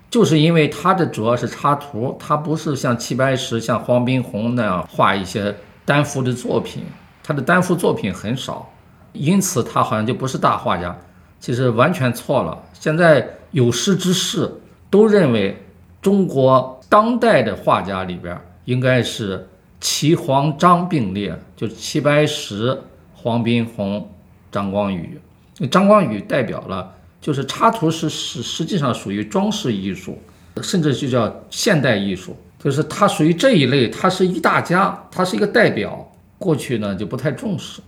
[0.09, 6.83] 就是因为他的主要是插图，他不是像齐白石、像黄宾虹那样画一些单幅的作品，
[7.23, 8.73] 他的单幅作品很少，
[9.13, 10.97] 因此他好像就不是大画家。
[11.39, 12.63] 其实完全错了。
[12.73, 14.51] 现在有识之士
[14.91, 15.63] 都认为，
[16.03, 19.49] 中国当代的画家里边应该是
[19.81, 22.79] 齐黄张并列，就齐白石、
[23.15, 24.07] 黄宾虹、
[24.51, 25.21] 张光宇。
[25.67, 30.19] 张光宇代表了，就是插图是实实际上属于装饰艺术，
[30.63, 32.37] 甚至就叫现代艺术。
[32.63, 36.07] 就是它属于这一类，它是一大家，它是一个代表。
[36.39, 37.83] 过去呢就不太重视，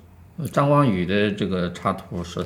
[0.51, 2.45] 张光宇的这个插图是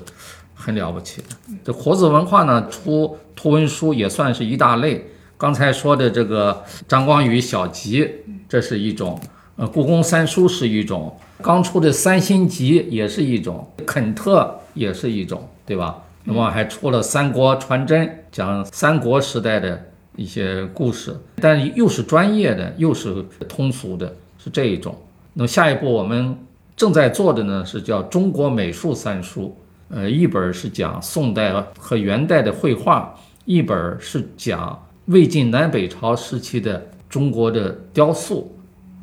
[0.55, 1.29] 很了不起的。
[1.65, 5.05] 这活字文化呢出图文书也算是一大类。
[5.37, 8.09] 刚才说的这个张光宇小集，
[8.49, 9.21] 这是一种；
[9.57, 16.05] 呃，故宫三书是一种，刚出的三星集也是一种，肯特也是一种，对吧？
[16.23, 24.95] 那么还出了《三国传真》，讲三国时代的一些故事，但又是专业的，又是通俗的，是这一种。
[25.33, 26.39] 那么下一步我们
[26.77, 29.57] 正在做的呢，是叫《中国美术三书》，
[29.97, 33.15] 呃，一本是讲宋代和元代的绘画，
[33.45, 34.83] 一本是讲。
[35.07, 38.53] 魏晋南北朝时期的中国的雕塑，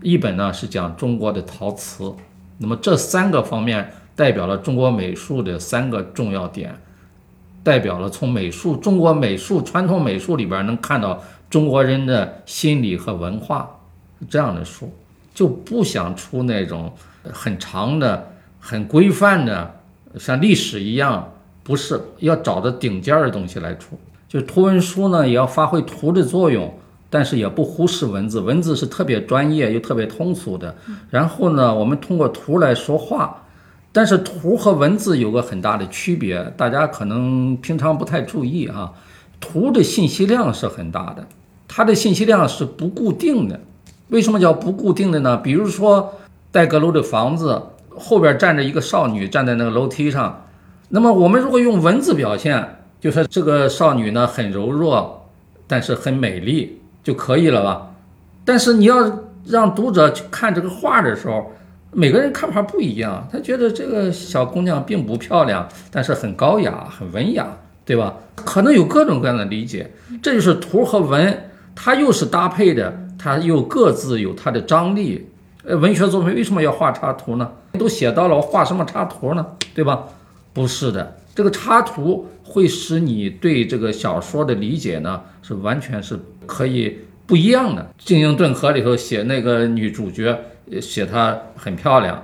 [0.01, 2.13] 一本呢是讲中国的陶瓷，
[2.57, 6.75] 那么这三个方面代表了中国美术的三个重要点，
[7.63, 13.69] 代表了从美术中国美术传统美术里边能看到中国人的心理和文化，
[14.29, 14.91] 这样的书
[15.33, 16.91] 就不想出那种
[17.31, 19.75] 很长的、很规范的，
[20.17, 21.31] 像历史一样，
[21.63, 23.97] 不是要找的顶尖的东西来出。
[24.27, 26.73] 就图文书呢，也要发挥图的作用，
[27.09, 28.39] 但是也不忽视文字。
[28.39, 30.75] 文字是特别专业又特别通俗的。
[31.11, 33.42] 然后呢，我们通过图来说话，
[33.93, 38.91] 但是图和文字有个很大的区别，大家可能平常不太注意啊。
[39.39, 41.25] 图的信息量是很大的，
[41.67, 43.59] 它的信息量是不固定的。
[44.09, 45.37] 为什么叫不固定的呢？
[45.37, 46.13] 比如说
[46.51, 50.45] 带阁楼的房子后边站着一个少女，站在那个楼梯上，
[50.89, 52.79] 那么我们如果用文字表现。
[52.99, 55.27] 就说这个少女呢很柔弱，
[55.67, 57.91] 但是很美丽就可以了吧？
[58.45, 61.51] 但是你要让读者去看这个画的时候，
[61.93, 63.27] 每个人看法不一样。
[63.31, 67.47] 他觉得这个小姑娘并不漂亮，但是很高雅、很文雅，
[67.85, 68.15] 对吧？
[68.35, 69.91] 可能有各种各样的理解。
[70.21, 75.29] 这就是图和文，它又是搭配的，它又各自有它的张力。
[75.65, 77.49] 呃，文学作品为什么要画插图呢？
[77.79, 79.45] 都写到了，我画什么插图呢？
[79.73, 80.03] 对吧？
[80.51, 81.15] 不是的。
[81.35, 87.81] 这个插图会使你对这个小说的理解呢，是完全是可以不一样的。
[88.05, 90.37] 《精英顿河》里头写那个女主角，
[90.81, 92.23] 写她很漂亮，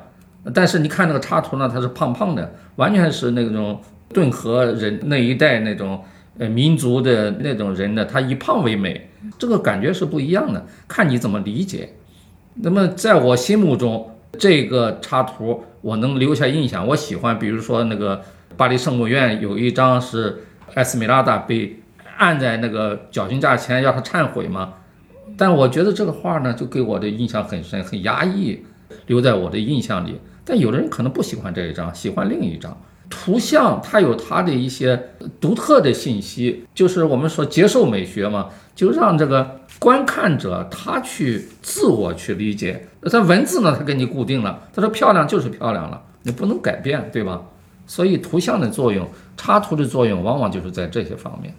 [0.54, 3.82] 但是你看那个插图呢，她是胖胖的，完全是那种
[4.14, 6.04] 顿河人那一代那种
[6.38, 11.94] 呃民族的那种人呢，她以胖为美，这个感觉是不一样的，看你怎么理解。
[12.56, 18.22] 那么在我心目中，这个插图我能留下印象，我喜欢，比如说那个。
[18.58, 20.44] 巴黎圣母院有一张是
[20.74, 21.80] 艾斯米拉达被
[22.18, 24.74] 按在那个绞刑架前，要他忏悔嘛。
[25.38, 28.60] 但我觉得这个画呢，就给我的印象很深，很压抑，
[29.08, 30.20] 留在我的印象里。
[30.44, 32.76] 但有的人可能不喜欢这一张，喜欢另一张。
[33.10, 35.12] 图像它有它的一些
[35.42, 42.88] 独特的信息，就是我们说接受美学嘛，就让这个观看者他去自我去理解。
[43.02, 47.42] 那他文字呢，他给你固定了，他说漂亮就是漂亮了，你不能改变，对吧？
[47.88, 51.52] 所以图像的作用，插图的作用，往往就是在这些方面。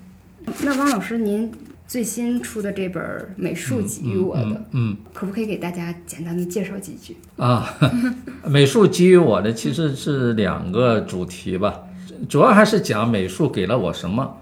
[0.63, 1.51] 那汪老师，您
[1.91, 7.69] 最新出的这本美术给予我的，嗯，可不可以给大家简单的介绍几句啊？
[8.47, 11.81] 美术给予我的其实是两个主题吧，
[12.29, 14.37] 主要还是讲美术给了我什么，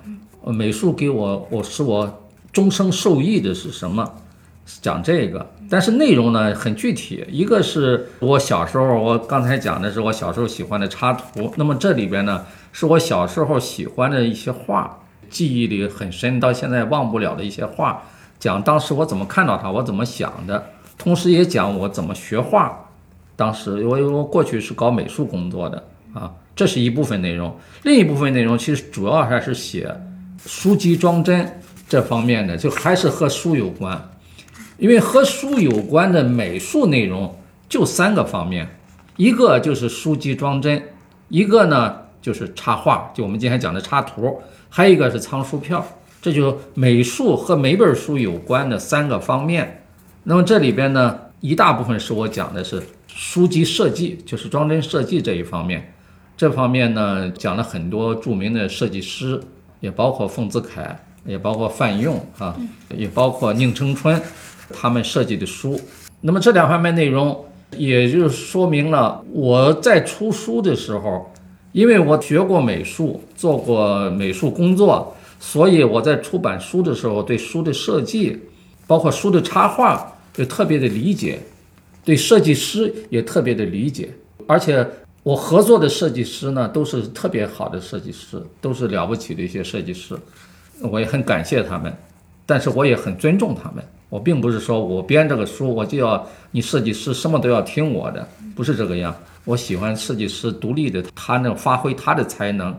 [0.45, 4.07] 美术给我，我使我终生受益的是什么。
[4.83, 7.25] 讲这个，但是内容呢很具体。
[7.31, 11.51] 一个是我小时候，我刚才讲的是我小时候喜欢的插图。
[11.57, 14.99] 那么这里边呢，是我小时候喜欢的一些画，
[15.31, 18.03] 记忆里很深，到现在忘不了的一些画。
[18.39, 22.85] 讲当时我怎么看到它，我怎么想的，同时也讲我怎么学画。
[23.35, 27.57] 当时我我过去是搞美术工作的啊，这是一部分内容。
[27.83, 29.95] 另一部分内容其实主要还是写
[30.45, 34.11] 书籍装帧这方面的，就还是和书有关。
[34.77, 37.37] 因为和书有关的美术内容
[37.69, 38.69] 就三个方面，
[39.17, 40.81] 一个就是书籍装帧，
[41.29, 45.85] 一个呢就是插画，就我们今天讲的插图，还有一个是藏书票，
[46.21, 49.85] 这就美术和每本书有关的三个方面。
[50.25, 55.95] 那么这里边呢，一大部分是我讲的是书籍设计，就是装帧设计这一方面。
[56.37, 59.41] 这方面呢，讲了很多著名的设计师，
[59.81, 62.55] 也包括丰子恺，也包括范用啊，
[62.97, 64.21] 也包括宁成春。
[64.71, 65.81] 他们设计的书，
[66.21, 67.47] 那么这两方面内容，
[67.79, 71.33] 也就说明了我在出书的时候，
[71.79, 78.37] 因为我学过美术，做过美术工作，所以我在出版书的时候，对书的设计，
[78.85, 81.39] 包括书的插画，就特别的理解，
[82.05, 84.13] 对设计师也特别的理解，
[84.49, 84.85] 而且
[85.23, 90.19] 我合作的设计师呢，都是特别好的设计师，都是了不起的一些设计师，
[90.81, 91.97] 我也很感谢他们，
[92.45, 93.85] 但是我也很尊重他们。
[94.09, 98.27] 我并不是说我编这个书，我就要你设计师什么都要听我的，
[98.57, 99.15] 不是这个样。
[99.49, 102.77] 我喜欢设计师独立的，他能发挥他的才能，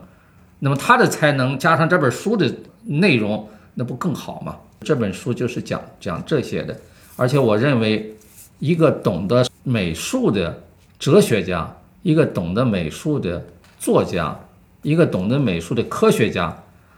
[0.59, 2.47] 那么他的才能加上这本书的
[2.84, 4.55] 内容，那不更好吗？
[4.82, 6.80] 这本书就是讲讲这些的，
[7.15, 8.13] 而且我认为，
[8.59, 10.61] 一个懂得美术的
[10.99, 13.43] 哲学家，一个懂得美术的
[13.80, 14.39] 作家，
[14.84, 16.55] 一个懂得美术的科学家，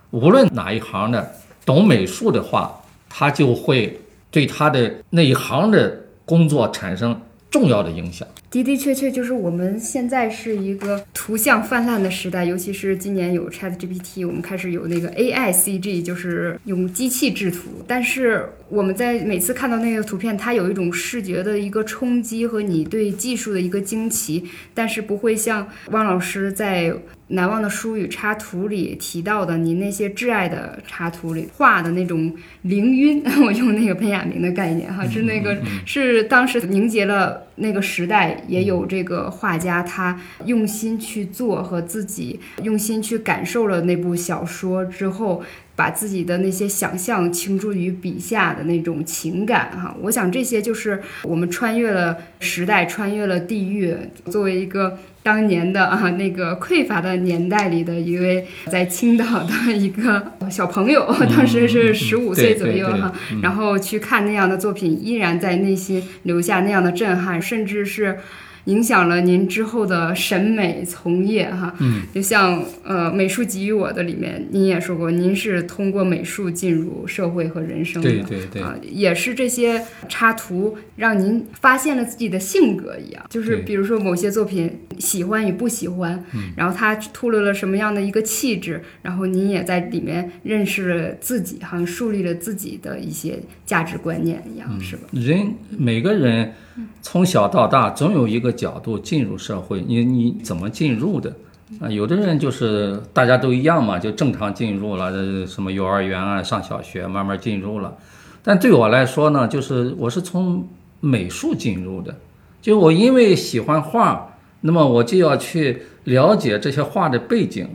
[0.09, 1.31] 无论哪一行的，
[1.65, 3.97] 懂美术的话，他就会。
[4.29, 5.93] 对他的那一行的
[6.23, 7.19] 工作产生
[7.49, 8.25] 重要的影响。
[8.51, 17.69] 的的确确，就是我们现在是一个图像泛滥的时代，尤其是今年有 Chat GPT，我们开始有那个 AI CG，就是用机器制图。
[17.87, 24.43] 但是我们在每次看到那个图片，它有一种视觉的一个冲击和你对技术的一个惊奇，
[24.73, 26.93] 但是不会像汪老师在。
[27.33, 32.29] 难忘的书与插图里提到的，你那些挚爱的插图里画的那种
[32.63, 45.41] 凌晕， 我用那个潘亚明的概念哈，是那个是当时凝结了那个时代，也有这个画家他用心去做和自己用心去感受了那部小说之后。
[45.73, 53.97] 把自己的那些想象倾注于笔下的那种情感，哈，我想这些就是我们穿越了时代，穿越了地域。
[54.25, 61.05] 作为一个当年的啊那个匮乏的年代里的一位在青岛的一个小朋友，
[61.35, 68.17] 当时是十五岁左右哈，然后去看那样的作品，依然在内心留下那样的震撼，甚至是。
[68.65, 93.39] 影响了您之后的审美从业哈，嗯，就像呃《美术给予我的》里面，您也说过，您是通过美术进入社会和人生的，对对对，啊，也是这些插图让您发现了自己的性格一样，就是比如说某些作品喜欢与不喜欢，嗯，然后它透露了什么样的一个气质，然后您也在里面认识了自己，好像树立了自己的一些
[93.71, 95.03] 价值观念一样，是吧？
[95.13, 96.53] 人每个人。
[97.01, 99.81] 从小到大，总有一个角度进入社会。
[99.87, 101.33] 你你怎么进入的？
[101.79, 107.95] 啊，有的人就是大家都一样嘛，就正常进入了，什么幼儿园啊，上小学，慢慢进入了。
[108.43, 110.67] 但对我来说呢，就是我是从
[110.99, 112.13] 美术进入的，
[112.61, 117.69] 就我因为喜欢画，那么我就要去了解这些画的背景，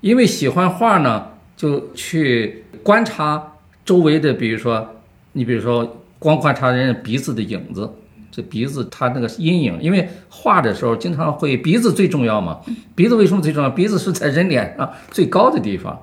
[0.00, 3.52] 因为喜欢画呢，就去观察
[3.84, 4.93] 周围的，比如说
[5.34, 7.88] 你比如说光观察人鼻子的影子。
[8.36, 12.58] 这鼻子它那个阴影，因为画的时候经常会鼻子最重要嘛。
[12.96, 13.70] 鼻子为什么最重要？
[13.70, 15.96] 鼻子是在人脸上最高的地方。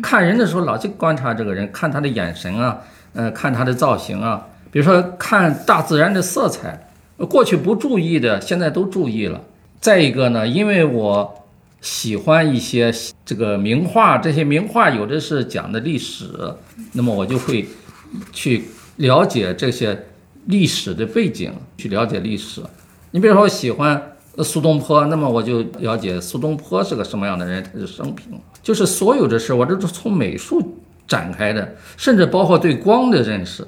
[0.00, 2.78] 看人的时候老去观察这个人，看他的眼神啊，
[3.14, 4.46] 呃，看他的造型啊。
[4.70, 6.88] 比如说看大自然的色彩，
[7.28, 9.40] 过去不注意的，现在都注意了。
[9.80, 11.42] 再一个呢，因为我
[11.80, 12.94] 喜欢一些
[13.24, 16.26] 这个名画，这些名画有的是讲的历史，
[16.92, 17.66] 那么我就会
[18.32, 18.64] 去
[18.96, 20.06] 了解这些。
[20.46, 22.60] 历史的背景去了解历史，
[23.12, 30.76] 你比如说喜欢苏东坡，那么我就了解苏东坡是个什么样的人，他的生平，就是所有的事我都是从美术
[31.08, 33.66] 展开的，甚至包括对光的认识，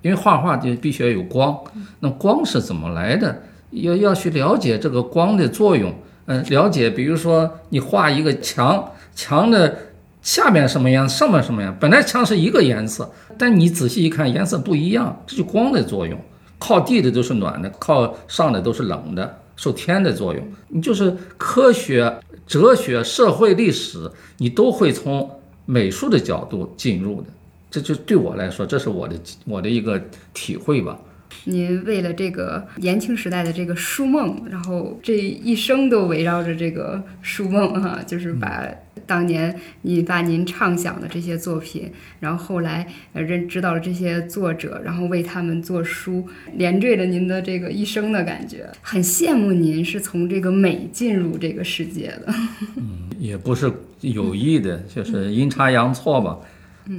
[0.00, 1.56] 因为画画就必须要有光，
[2.00, 3.40] 那光是怎么来的？
[3.70, 5.94] 要要去了解这个光的作用，
[6.26, 9.78] 嗯，了解，比如说你画一个墙，墙的。
[10.22, 11.76] 下面什么颜色，上面什么颜色？
[11.80, 16.18] 本来墙是一个颜色，但你仔细一看，颜色不一样，这就光的作用。
[16.58, 20.42] 靠地的都是暖的，靠上的都是冷的，受天的作用。
[20.68, 24.08] 你就是科学、哲学、社会、历史，
[24.38, 25.28] 你都会从
[25.66, 27.26] 美术的角度进入的。
[27.68, 30.00] 这就对我来说，这是我的我的一个
[30.32, 30.96] 体会吧。
[31.44, 38.68] 您为了这个年轻时代的这个书梦，然后这一生都围绕着这个书梦哈，就是把
[39.06, 41.90] 当年引发您畅想的这些作品，
[42.20, 52.34] 然后后来呃认知道了这些作者，然后为他们做书，连缀着您的这个一生的感觉，很羡慕您是从这个美进入这个世界的。
[52.76, 56.38] 嗯， 也不是有意的，就是阴差阳错吧，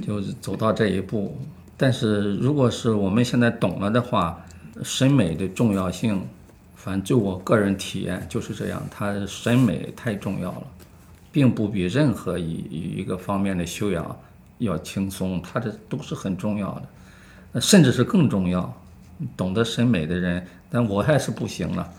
[0.02, 1.36] 就走到这一步。
[1.76, 4.44] 但是，如果是我们现在懂了的话，
[4.82, 6.20] 审美的重要性，
[6.76, 10.66] 反正就我个人体验就是这样，它审美太重要了，
[11.34, 14.16] 并不比任何一一个方面的修养
[14.58, 16.72] 要轻松，它这都是很重要
[17.52, 18.72] 的，甚至是更重要。
[19.36, 21.92] 懂得审美的人，但我还是不行了。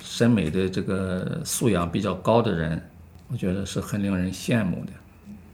[0.00, 2.80] 审美的这个素养比较高的人，
[3.26, 4.92] 我觉得是很令人羡慕的，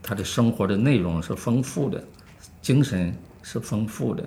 [0.03, 2.03] 他的生活的内容是丰富的，
[2.61, 3.11] 精神。
[3.45, 4.23] 是丰富的，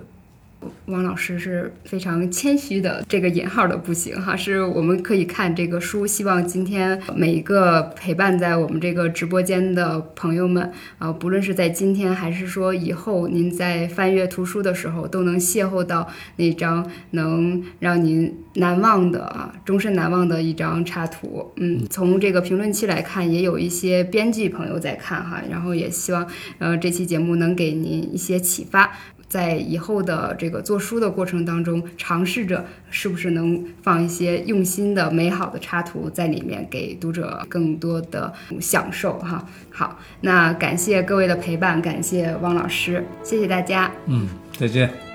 [0.87, 6.07] 汪老师是非常谦虚的，这个引号的不行哈，是我们可以看这个书。
[6.07, 16.07] 希望今天每一个陪伴在我们这个直播间的朋友们啊，不论是在今天还是说以后，您在翻阅图书的时候，都能邂逅到
[16.37, 21.51] 那张能让您难忘的啊，终身难忘的一张插图。
[21.57, 26.25] 嗯，从这个评论区来看，也有一些编辑朋友在看哈，然后也希望
[26.59, 28.91] 呃这期节目能给您一些启发。
[29.27, 39.45] 在以后的这个做书的过程当中，尝试着是不是能放一些用心的、美好的插图在里面，给读者更多的享受哈。
[39.69, 43.91] 好，那感谢各位的陪伴，感谢汪老师，谢谢大家。
[44.05, 44.27] 嗯，
[44.57, 45.06] 再见。